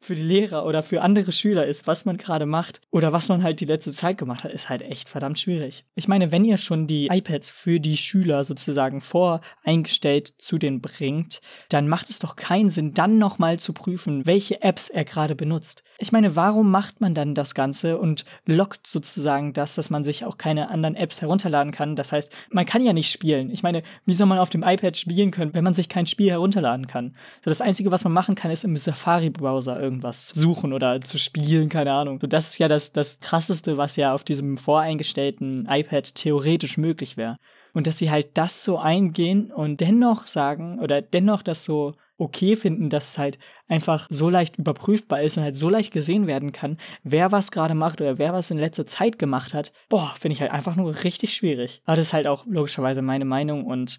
für 0.04 0.14
die 0.14 0.22
Lehrer 0.22 0.66
oder 0.66 0.82
für 0.82 1.02
andere 1.02 1.32
Schüler 1.32 1.66
ist, 1.66 1.86
was 1.86 2.04
man 2.04 2.18
gerade 2.18 2.46
macht 2.46 2.80
oder 2.90 3.12
was 3.12 3.28
man 3.28 3.42
halt 3.42 3.60
die 3.60 3.64
letzte 3.64 3.92
Zeit 3.92 4.18
gemacht 4.18 4.44
hat, 4.44 4.52
ist 4.52 4.68
halt 4.68 4.82
echt 4.82 5.08
verdammt 5.08 5.38
schwierig. 5.38 5.84
Ich 5.94 6.08
meine, 6.08 6.30
wenn 6.30 6.44
ihr 6.44 6.58
schon 6.58 6.86
die 6.86 7.08
iPads 7.10 7.50
für 7.50 7.80
die 7.80 7.96
Schüler 7.96 8.44
sozusagen 8.44 9.00
voreingestellt 9.00 10.34
zu 10.38 10.58
denen 10.58 10.82
bringt, 10.82 11.40
dann 11.70 11.88
macht 11.88 12.10
es 12.10 12.18
doch 12.18 12.36
keinen 12.36 12.70
Sinn, 12.70 12.92
dann 12.92 13.18
nochmal 13.18 13.58
zu 13.58 13.72
prüfen, 13.72 14.26
welche 14.26 14.62
Apps 14.62 14.90
er 14.90 15.04
gerade 15.04 15.34
benutzt. 15.34 15.82
Ich 15.98 16.12
meine, 16.12 16.36
warum 16.36 16.70
macht 16.70 17.00
man 17.00 17.14
dann 17.14 17.34
das 17.34 17.54
Ganze 17.54 17.98
und 17.98 18.24
lockt 18.44 18.86
sozusagen 18.86 19.52
das, 19.52 19.74
dass 19.74 19.90
man 19.90 20.04
sich 20.04 20.24
auch 20.24 20.36
keine 20.36 20.68
anderen 20.68 20.96
Apps 20.96 21.22
herunterladen 21.22 21.72
kann? 21.72 21.96
Das 21.96 22.12
heißt, 22.12 22.32
man 22.50 22.66
kann 22.66 22.84
ja 22.84 22.92
nicht 22.92 23.10
spielen. 23.10 23.50
Ich 23.50 23.62
meine, 23.62 23.82
wie 24.04 24.14
soll 24.14 24.26
man 24.26 24.38
auf 24.38 24.50
dem 24.50 24.62
iPad 24.64 24.96
spielen 24.96 25.30
können, 25.30 25.54
wenn 25.54 25.64
man 25.64 25.74
sich 25.74 25.88
kein 25.88 26.06
Spiel 26.06 26.30
herunterladen 26.30 26.86
kann? 26.86 27.16
Das 27.42 27.60
Einzige, 27.60 27.90
was 27.90 28.04
man 28.04 28.12
machen 28.12 28.34
kann, 28.34 28.43
ist 28.50 28.64
im 28.64 28.76
Safari-Browser 28.76 29.80
irgendwas 29.80 30.28
suchen 30.28 30.72
oder 30.72 31.00
zu 31.00 31.18
spielen, 31.18 31.68
keine 31.68 31.92
Ahnung. 31.92 32.18
So, 32.20 32.26
das 32.26 32.48
ist 32.50 32.58
ja 32.58 32.68
das, 32.68 32.92
das 32.92 33.20
krasseste, 33.20 33.76
was 33.76 33.96
ja 33.96 34.14
auf 34.14 34.24
diesem 34.24 34.56
voreingestellten 34.56 35.66
iPad 35.70 36.14
theoretisch 36.14 36.76
möglich 36.76 37.16
wäre. 37.16 37.38
Und 37.72 37.86
dass 37.86 37.98
sie 37.98 38.10
halt 38.10 38.36
das 38.36 38.64
so 38.64 38.78
eingehen 38.78 39.50
und 39.50 39.80
dennoch 39.80 40.26
sagen 40.26 40.78
oder 40.80 41.02
dennoch 41.02 41.42
das 41.42 41.64
so 41.64 41.94
okay 42.16 42.54
finden, 42.56 42.90
dass 42.90 43.10
es 43.10 43.18
halt 43.18 43.38
einfach 43.66 44.06
so 44.10 44.30
leicht 44.30 44.56
überprüfbar 44.56 45.22
ist 45.22 45.36
und 45.36 45.42
halt 45.42 45.56
so 45.56 45.68
leicht 45.68 45.92
gesehen 45.92 46.26
werden 46.26 46.52
kann, 46.52 46.78
wer 47.02 47.32
was 47.32 47.50
gerade 47.50 47.74
macht 47.74 48.00
oder 48.00 48.18
wer 48.18 48.32
was 48.32 48.50
in 48.50 48.58
letzter 48.58 48.86
Zeit 48.86 49.18
gemacht 49.18 49.54
hat, 49.54 49.72
boah, 49.88 50.14
finde 50.18 50.34
ich 50.34 50.40
halt 50.40 50.52
einfach 50.52 50.76
nur 50.76 51.02
richtig 51.02 51.34
schwierig. 51.34 51.82
Aber 51.84 51.96
das 51.96 52.08
ist 52.08 52.12
halt 52.12 52.26
auch 52.26 52.46
logischerweise 52.46 53.02
meine 53.02 53.24
Meinung 53.24 53.64
und 53.64 53.98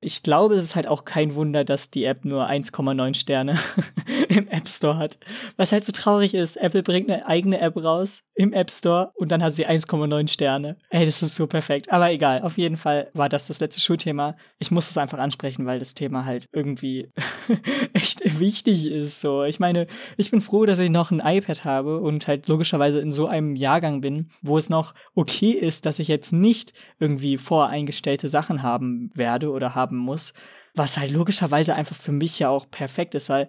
Ich 0.00 0.22
glaube, 0.22 0.54
es 0.54 0.64
ist 0.64 0.76
halt 0.76 0.86
auch 0.86 1.04
kein 1.04 1.34
Wunder, 1.34 1.64
dass 1.64 1.90
die 1.90 2.04
App 2.04 2.24
nur 2.24 2.48
1,9 2.48 3.14
Sterne 3.14 3.58
im 4.28 4.46
App 4.46 4.68
Store 4.68 4.96
hat. 4.96 5.18
Was 5.56 5.72
halt 5.72 5.84
so 5.84 5.90
traurig 5.90 6.34
ist, 6.34 6.56
Apple 6.56 6.84
bringt 6.84 7.10
eine 7.10 7.26
eigene 7.26 7.60
App 7.60 7.76
raus 7.76 8.22
im 8.34 8.52
App 8.52 8.70
Store 8.70 9.10
und 9.16 9.32
dann 9.32 9.42
hat 9.42 9.54
sie 9.54 9.66
1,9 9.66 10.28
Sterne. 10.28 10.76
Ey, 10.90 11.04
das 11.04 11.20
ist 11.22 11.34
so 11.34 11.48
perfekt. 11.48 11.90
Aber 11.90 12.12
egal, 12.12 12.42
auf 12.42 12.58
jeden 12.58 12.76
Fall 12.76 13.10
war 13.12 13.28
das 13.28 13.48
das 13.48 13.58
letzte 13.58 13.80
Schulthema. 13.80 14.36
Ich 14.60 14.70
muss 14.70 14.88
es 14.88 14.98
einfach 14.98 15.18
ansprechen, 15.18 15.66
weil 15.66 15.80
das 15.80 15.94
Thema 15.94 16.24
halt 16.24 16.46
irgendwie 16.52 17.10
echt 17.92 18.38
wichtig 18.38 18.86
ist. 18.86 19.20
So, 19.20 19.42
ich 19.42 19.58
meine, 19.58 19.88
ich 20.16 20.30
bin 20.30 20.40
froh, 20.40 20.64
dass 20.64 20.78
ich 20.78 20.90
noch 20.90 21.10
ein 21.10 21.20
iPad 21.24 21.64
habe 21.64 21.98
und 21.98 22.28
halt 22.28 22.46
logischerweise 22.46 23.00
in 23.00 23.10
so 23.10 23.26
einem 23.26 23.56
Jahrgang 23.56 24.00
bin, 24.00 24.30
wo 24.42 24.58
es 24.58 24.70
noch 24.70 24.94
okay 25.16 25.50
ist, 25.50 25.86
dass 25.86 25.98
ich 25.98 26.06
jetzt 26.06 26.32
nicht 26.32 26.72
irgendwie 27.00 27.36
voreingestellte 27.36 28.28
Sachen 28.28 28.62
haben 28.62 29.10
werde 29.14 29.50
oder 29.50 29.74
habe 29.74 29.87
haben 29.88 29.96
muss. 29.96 30.34
Was 30.74 30.96
halt 30.98 31.10
logischerweise 31.10 31.74
einfach 31.74 31.96
für 31.96 32.12
mich 32.12 32.38
ja 32.38 32.50
auch 32.50 32.70
perfekt 32.70 33.14
ist, 33.14 33.28
weil 33.28 33.48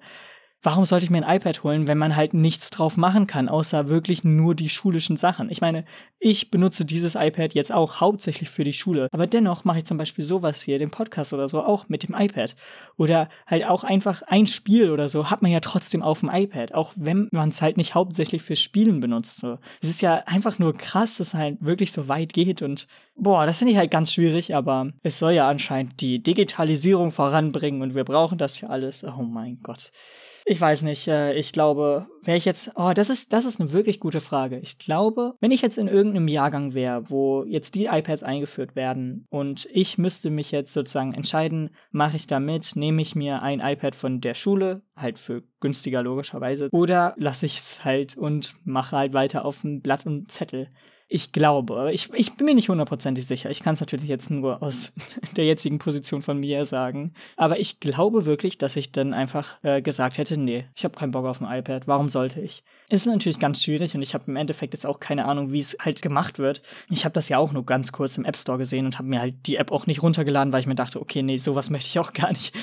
warum 0.62 0.86
sollte 0.86 1.06
ich 1.06 1.10
mir 1.10 1.26
ein 1.26 1.38
iPad 1.38 1.64
holen, 1.64 1.88
wenn 1.88 1.98
man 1.98 2.16
halt 2.16 2.34
nichts 2.34 2.70
drauf 2.70 2.98
machen 2.98 3.28
kann, 3.28 3.50
außer 3.50 3.88
wirklich 3.88 4.24
nur 4.24 4.56
die 4.56 4.70
schulischen 4.70 5.18
Sachen? 5.18 5.50
Ich 5.50 5.62
meine, 5.62 5.86
ich 6.20 6.52
benutze 6.52 6.86
dieses 6.86 7.16
iPad 7.16 7.54
jetzt 7.54 7.72
auch 7.72 8.02
hauptsächlich 8.02 8.50
für 8.50 8.64
die 8.64 8.74
Schule, 8.74 9.08
aber 9.12 9.28
dennoch 9.28 9.64
mache 9.64 9.80
ich 9.80 9.86
zum 9.86 9.98
Beispiel 9.98 10.26
sowas 10.26 10.62
hier, 10.62 10.78
den 10.78 10.92
Podcast 10.92 11.34
oder 11.34 11.48
so, 11.48 11.62
auch 11.62 11.88
mit 11.88 12.04
dem 12.04 12.16
iPad. 12.16 12.56
Oder 12.98 13.30
halt 13.48 13.66
auch 13.66 13.84
einfach 13.84 14.22
ein 14.24 14.48
Spiel 14.48 14.92
oder 14.92 15.08
so 15.08 15.30
hat 15.30 15.42
man 15.42 15.52
ja 15.52 15.62
trotzdem 15.62 16.02
auf 16.02 16.20
dem 16.20 16.30
iPad, 16.30 16.74
auch 16.74 16.94
wenn 16.96 17.30
man 17.32 17.50
es 17.50 17.62
halt 17.62 17.78
nicht 17.78 17.96
hauptsächlich 17.96 18.42
für 18.42 18.56
Spielen 18.56 19.00
benutzt. 19.00 19.40
So. 19.40 19.60
Es 19.82 19.90
ist 19.90 20.02
ja 20.02 20.24
einfach 20.26 20.60
nur 20.60 20.74
krass, 20.74 21.18
dass 21.18 21.30
es 21.30 21.34
halt 21.34 21.58
wirklich 21.62 21.92
so 21.92 22.08
weit 22.08 22.34
geht 22.34 22.62
und 22.62 22.88
boah, 23.16 23.46
das 23.46 23.60
finde 23.60 23.74
ich 23.74 23.78
halt 23.78 23.92
ganz 23.92 24.14
schwierig, 24.14 24.56
aber 24.56 24.92
es 25.04 25.20
soll 25.20 25.34
ja 25.34 25.48
anscheinend 25.48 26.02
die 26.02 26.22
Digitalisierung 26.22 27.12
voranbringen 27.12 27.82
und 27.82 27.96
wir 27.96 28.04
brauchen 28.04 28.38
das 28.38 28.60
ja 28.62 28.70
alles. 28.70 29.04
Oh 29.04 29.24
mein 29.24 29.60
Gott. 29.62 29.92
Ich 30.50 30.60
weiß 30.60 30.82
nicht. 30.82 31.08
Äh, 31.08 31.36
ich 31.36 31.52
glaube, 31.52 32.08
wäre 32.24 32.36
ich 32.36 32.44
jetzt. 32.44 32.72
Oh, 32.74 32.92
das 32.96 33.12
ist, 33.12 33.34
das 33.34 33.46
ist 33.46 33.62
eine 33.62 33.72
wirklich 33.72 34.00
gute 34.00 34.20
Frage. 34.20 34.58
Ich 34.58 34.80
glaube, 34.80 35.36
wenn 35.42 35.52
ich 35.52 35.62
jetzt 35.62 35.78
in 35.78 35.88
irgendeinem 35.88 36.28
Jahrgang 36.28 36.74
wäre, 36.74 37.08
wo 37.12 37.44
jetzt 37.44 37.76
die 37.76 37.86
iPads 37.86 38.24
eingeführt 38.24 38.76
werden 38.76 39.28
und 39.30 39.68
ich 39.72 40.00
müsste 40.00 40.32
mich 40.32 40.50
jetzt 40.50 40.74
sozusagen 40.74 41.14
entscheiden, 41.14 41.70
mache 41.92 42.16
ich 42.16 42.26
da 42.26 42.40
mit, 42.40 42.76
nehme 42.76 43.00
ich 43.00 43.14
mir 43.14 43.44
ein 43.44 43.60
iPad 43.60 43.94
von 43.94 44.22
der 44.22 44.34
Schule, 44.34 44.82
halt 44.96 45.20
für 45.20 45.44
günstiger 45.60 46.02
logischerweise, 46.02 46.70
oder 46.72 47.14
lasse 47.18 47.46
ich 47.46 47.58
es 47.58 47.86
halt 47.86 48.18
und 48.18 48.56
mache 48.64 48.98
halt 48.98 49.14
weiter 49.14 49.46
auf 49.46 49.64
ein 49.64 49.82
Blatt 49.82 50.08
und 50.08 50.32
Zettel. 50.32 50.70
Ich 51.12 51.32
glaube, 51.32 51.90
ich, 51.92 52.14
ich 52.14 52.36
bin 52.36 52.46
mir 52.46 52.54
nicht 52.54 52.70
hundertprozentig 52.70 53.26
sicher. 53.26 53.50
Ich 53.50 53.62
kann 53.62 53.74
es 53.74 53.80
natürlich 53.80 54.08
jetzt 54.08 54.30
nur 54.30 54.62
aus 54.62 54.94
der 55.36 55.46
jetzigen 55.46 55.80
Position 55.80 56.22
von 56.22 56.40
mir 56.40 56.64
sagen. 56.66 57.14
Aber 57.36 57.60
ich 57.60 57.80
glaube 57.80 58.26
wirklich, 58.26 58.60
dass 58.60 58.76
ich 58.76 58.92
dann 58.92 59.16
einfach 59.16 59.58
äh, 59.64 59.82
gesagt 59.82 60.20
hätte, 60.20 60.38
nee, 60.38 60.66
ich 60.76 60.84
habe 60.84 60.96
keinen 60.96 61.10
Bock 61.10 61.26
auf 61.26 61.42
ein 61.42 61.60
iPad. 61.60 61.88
Warum 61.88 62.10
sollte 62.10 62.40
ich? 62.42 62.64
Es 62.90 63.02
ist 63.02 63.12
natürlich 63.12 63.40
ganz 63.40 63.64
schwierig 63.64 63.96
und 63.96 64.04
ich 64.04 64.14
habe 64.14 64.26
im 64.28 64.36
Endeffekt 64.36 64.76
jetzt 64.76 64.86
auch 64.86 65.00
keine 65.00 65.26
Ahnung, 65.26 65.52
wie 65.52 65.58
es 65.58 65.76
halt 65.84 66.04
gemacht 66.04 66.38
wird. 66.38 66.62
Ich 66.92 67.06
habe 67.06 67.14
das 67.14 67.28
ja 67.28 67.40
auch 67.40 67.54
nur 67.54 67.66
ganz 67.66 67.92
kurz 67.92 68.16
im 68.20 68.26
App 68.26 68.38
Store 68.38 68.60
gesehen 68.60 68.86
und 68.86 69.00
habe 69.00 69.08
mir 69.08 69.20
halt 69.20 69.48
die 69.48 69.56
App 69.56 69.72
auch 69.72 69.88
nicht 69.88 70.04
runtergeladen, 70.04 70.54
weil 70.54 70.60
ich 70.60 70.68
mir 70.68 70.76
dachte, 70.76 71.02
okay, 71.02 71.24
nee, 71.24 71.38
sowas 71.38 71.72
möchte 71.72 71.88
ich 71.88 71.98
auch 71.98 72.14
gar 72.14 72.30
nicht 72.30 72.54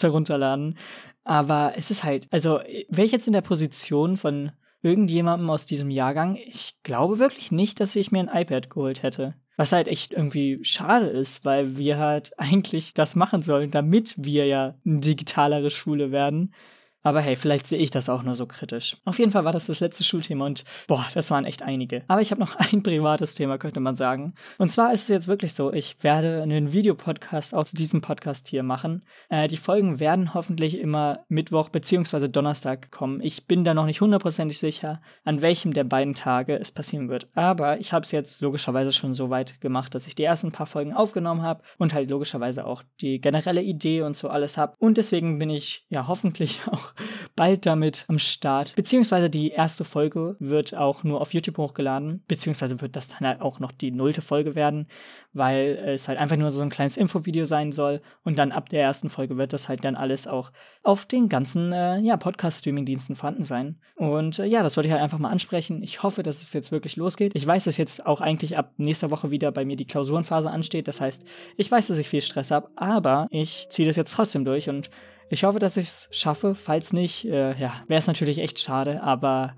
herunterladen. 0.00 0.76
Aber 1.22 1.74
es 1.76 1.92
ist 1.92 2.02
halt, 2.02 2.26
also 2.32 2.58
wäre 2.88 3.06
ich 3.06 3.12
jetzt 3.12 3.28
in 3.28 3.32
der 3.32 3.42
Position 3.42 4.16
von 4.16 4.50
irgendjemandem 4.82 5.48
aus 5.50 5.66
diesem 5.66 5.90
Jahrgang, 5.90 6.36
ich 6.36 6.76
glaube 6.82 7.18
wirklich 7.18 7.52
nicht, 7.52 7.80
dass 7.80 7.96
ich 7.96 8.12
mir 8.12 8.20
ein 8.20 8.42
iPad 8.42 8.68
geholt 8.70 9.02
hätte. 9.02 9.34
Was 9.56 9.72
halt 9.72 9.86
echt 9.86 10.12
irgendwie 10.12 10.58
schade 10.62 11.06
ist, 11.06 11.44
weil 11.44 11.76
wir 11.76 11.98
halt 11.98 12.32
eigentlich 12.38 12.94
das 12.94 13.16
machen 13.16 13.42
sollen, 13.42 13.70
damit 13.70 14.14
wir 14.16 14.46
ja 14.46 14.74
eine 14.84 15.00
digitalere 15.00 15.70
Schule 15.70 16.10
werden. 16.10 16.54
Aber 17.02 17.20
hey, 17.20 17.36
vielleicht 17.36 17.66
sehe 17.66 17.78
ich 17.78 17.90
das 17.90 18.08
auch 18.08 18.22
nur 18.22 18.36
so 18.36 18.46
kritisch. 18.46 18.96
Auf 19.04 19.18
jeden 19.18 19.32
Fall 19.32 19.44
war 19.44 19.52
das 19.52 19.66
das 19.66 19.80
letzte 19.80 20.04
Schulthema 20.04 20.46
und 20.46 20.64
boah, 20.86 21.06
das 21.14 21.30
waren 21.30 21.44
echt 21.44 21.62
einige. 21.62 22.02
Aber 22.08 22.20
ich 22.20 22.30
habe 22.30 22.40
noch 22.40 22.56
ein 22.72 22.82
privates 22.82 23.34
Thema, 23.34 23.58
könnte 23.58 23.80
man 23.80 23.96
sagen. 23.96 24.34
Und 24.58 24.70
zwar 24.70 24.92
ist 24.92 25.02
es 25.02 25.08
jetzt 25.08 25.28
wirklich 25.28 25.54
so, 25.54 25.72
ich 25.72 25.96
werde 26.02 26.42
einen 26.42 26.72
Videopodcast 26.72 27.54
auch 27.54 27.64
zu 27.64 27.76
diesem 27.76 28.00
Podcast 28.00 28.48
hier 28.48 28.62
machen. 28.62 29.04
Äh, 29.28 29.48
die 29.48 29.56
Folgen 29.56 30.00
werden 30.00 30.34
hoffentlich 30.34 30.78
immer 30.78 31.20
Mittwoch 31.28 31.68
bzw. 31.68 32.28
Donnerstag 32.28 32.90
kommen. 32.90 33.20
Ich 33.20 33.46
bin 33.46 33.64
da 33.64 33.74
noch 33.74 33.86
nicht 33.86 34.00
hundertprozentig 34.00 34.58
sicher, 34.58 35.00
an 35.24 35.42
welchem 35.42 35.72
der 35.72 35.84
beiden 35.84 36.14
Tage 36.14 36.58
es 36.58 36.70
passieren 36.70 37.08
wird. 37.08 37.28
Aber 37.34 37.80
ich 37.80 37.92
habe 37.92 38.04
es 38.04 38.12
jetzt 38.12 38.40
logischerweise 38.40 38.92
schon 38.92 39.14
so 39.14 39.30
weit 39.30 39.60
gemacht, 39.60 39.94
dass 39.94 40.06
ich 40.06 40.14
die 40.14 40.24
ersten 40.24 40.52
paar 40.52 40.66
Folgen 40.66 40.92
aufgenommen 40.92 41.42
habe 41.42 41.62
und 41.78 41.94
halt 41.94 42.10
logischerweise 42.10 42.66
auch 42.66 42.82
die 43.00 43.20
generelle 43.20 43.62
Idee 43.62 44.02
und 44.02 44.16
so 44.16 44.28
alles 44.28 44.56
habe. 44.56 44.74
Und 44.78 44.96
deswegen 44.96 45.38
bin 45.38 45.50
ich 45.50 45.84
ja 45.88 46.06
hoffentlich 46.06 46.60
auch 46.70 46.91
bald 47.36 47.66
damit 47.66 48.04
am 48.08 48.18
Start. 48.18 48.74
Beziehungsweise 48.76 49.30
die 49.30 49.50
erste 49.50 49.84
Folge 49.84 50.36
wird 50.38 50.74
auch 50.74 51.04
nur 51.04 51.20
auf 51.20 51.34
YouTube 51.34 51.58
hochgeladen, 51.58 52.22
beziehungsweise 52.28 52.80
wird 52.80 52.96
das 52.96 53.08
dann 53.08 53.26
halt 53.26 53.40
auch 53.40 53.58
noch 53.60 53.72
die 53.72 53.90
nullte 53.90 54.22
Folge 54.22 54.54
werden, 54.54 54.86
weil 55.32 55.78
es 55.86 56.08
halt 56.08 56.18
einfach 56.18 56.36
nur 56.36 56.50
so 56.50 56.62
ein 56.62 56.70
kleines 56.70 56.96
Infovideo 56.96 57.44
sein 57.44 57.72
soll. 57.72 58.02
Und 58.24 58.38
dann 58.38 58.52
ab 58.52 58.68
der 58.68 58.82
ersten 58.82 59.08
Folge 59.08 59.36
wird 59.36 59.52
das 59.52 59.68
halt 59.68 59.84
dann 59.84 59.96
alles 59.96 60.26
auch 60.26 60.52
auf 60.82 61.06
den 61.06 61.28
ganzen 61.28 61.72
äh, 61.72 61.98
ja, 61.98 62.16
Podcast-Streaming-Diensten 62.16 63.16
vorhanden 63.16 63.44
sein. 63.44 63.78
Und 63.96 64.38
äh, 64.38 64.46
ja, 64.46 64.62
das 64.62 64.76
wollte 64.76 64.88
ich 64.88 64.92
halt 64.92 65.02
einfach 65.02 65.18
mal 65.18 65.30
ansprechen. 65.30 65.82
Ich 65.82 66.02
hoffe, 66.02 66.22
dass 66.22 66.42
es 66.42 66.52
jetzt 66.52 66.72
wirklich 66.72 66.96
losgeht. 66.96 67.32
Ich 67.34 67.46
weiß, 67.46 67.64
dass 67.64 67.76
jetzt 67.76 68.04
auch 68.04 68.20
eigentlich 68.20 68.58
ab 68.58 68.72
nächster 68.76 69.10
Woche 69.10 69.30
wieder 69.30 69.52
bei 69.52 69.64
mir 69.64 69.76
die 69.76 69.86
Klausurenphase 69.86 70.50
ansteht. 70.50 70.88
Das 70.88 71.00
heißt, 71.00 71.24
ich 71.56 71.70
weiß, 71.70 71.86
dass 71.86 71.98
ich 71.98 72.08
viel 72.08 72.20
Stress 72.20 72.50
habe, 72.50 72.68
aber 72.76 73.28
ich 73.30 73.66
ziehe 73.70 73.86
das 73.86 73.96
jetzt 73.96 74.12
trotzdem 74.12 74.44
durch 74.44 74.68
und 74.68 74.90
ich 75.32 75.44
hoffe, 75.44 75.58
dass 75.58 75.76
ich 75.76 75.86
es 75.86 76.08
schaffe. 76.10 76.54
Falls 76.54 76.92
nicht, 76.92 77.24
äh, 77.24 77.58
ja, 77.58 77.82
wäre 77.88 77.98
es 77.98 78.06
natürlich 78.06 78.38
echt 78.38 78.58
schade, 78.58 79.02
aber 79.02 79.54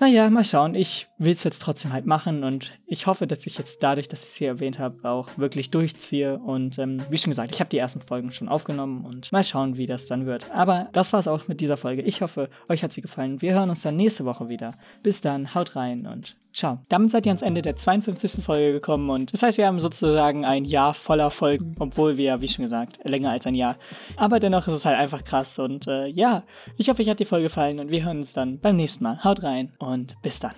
naja, 0.00 0.30
mal 0.30 0.44
schauen. 0.44 0.74
Ich 0.74 1.08
will 1.18 1.34
es 1.34 1.44
jetzt 1.44 1.60
trotzdem 1.60 1.92
halt 1.92 2.06
machen 2.06 2.42
und 2.42 2.70
ich 2.86 3.06
hoffe, 3.06 3.26
dass 3.26 3.46
ich 3.46 3.58
jetzt 3.58 3.82
dadurch, 3.82 4.08
dass 4.08 4.22
ich 4.22 4.30
es 4.30 4.36
hier 4.36 4.48
erwähnt 4.48 4.78
habe, 4.78 4.96
auch 5.02 5.28
wirklich 5.36 5.70
durchziehe. 5.70 6.38
Und 6.38 6.78
ähm, 6.78 7.02
wie 7.10 7.18
schon 7.18 7.30
gesagt, 7.30 7.54
ich 7.54 7.60
habe 7.60 7.68
die 7.68 7.76
ersten 7.76 8.00
Folgen 8.00 8.32
schon 8.32 8.48
aufgenommen 8.48 9.04
und 9.04 9.30
mal 9.30 9.44
schauen, 9.44 9.76
wie 9.76 9.86
das 9.86 10.06
dann 10.06 10.24
wird. 10.24 10.50
Aber 10.50 10.88
das 10.92 11.12
war 11.12 11.20
es 11.20 11.28
auch 11.28 11.46
mit 11.46 11.60
dieser 11.60 11.76
Folge. 11.76 12.00
Ich 12.00 12.22
hoffe, 12.22 12.48
euch 12.70 12.82
hat 12.82 12.94
sie 12.94 13.02
gefallen. 13.02 13.42
Wir 13.42 13.52
hören 13.52 13.68
uns 13.68 13.82
dann 13.82 13.96
nächste 13.96 14.24
Woche 14.24 14.48
wieder. 14.48 14.72
Bis 15.02 15.20
dann, 15.20 15.54
haut 15.54 15.76
rein 15.76 16.06
und 16.06 16.36
ciao. 16.54 16.78
Damit 16.88 17.10
seid 17.10 17.26
ihr 17.26 17.30
ans 17.30 17.42
Ende 17.42 17.60
der 17.60 17.76
52. 17.76 18.42
Folge 18.42 18.72
gekommen 18.72 19.10
und 19.10 19.34
das 19.34 19.42
heißt, 19.42 19.58
wir 19.58 19.66
haben 19.66 19.78
sozusagen 19.78 20.46
ein 20.46 20.64
Jahr 20.64 20.94
voller 20.94 21.30
Folgen, 21.30 21.74
obwohl 21.78 22.16
wir, 22.16 22.40
wie 22.40 22.48
schon 22.48 22.62
gesagt, 22.62 22.98
länger 23.04 23.32
als 23.32 23.46
ein 23.46 23.54
Jahr. 23.54 23.76
Aber 24.16 24.40
dennoch 24.40 24.66
ist 24.66 24.74
es 24.74 24.86
halt 24.86 24.98
einfach 24.98 25.24
krass 25.24 25.58
und 25.58 25.86
äh, 25.86 26.06
ja, 26.08 26.44
ich 26.78 26.88
hoffe, 26.88 27.02
euch 27.02 27.08
hat 27.10 27.20
die 27.20 27.26
Folge 27.26 27.44
gefallen 27.44 27.78
und 27.78 27.90
wir 27.90 28.04
hören 28.04 28.18
uns 28.18 28.32
dann 28.32 28.58
beim 28.58 28.76
nächsten 28.76 29.04
Mal. 29.04 29.22
Haut 29.22 29.42
rein 29.42 29.70
und 29.90 30.20
bis 30.22 30.38
dann. 30.38 30.54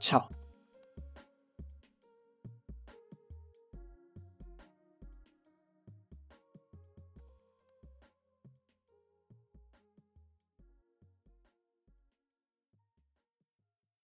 Ciao. 0.00 0.28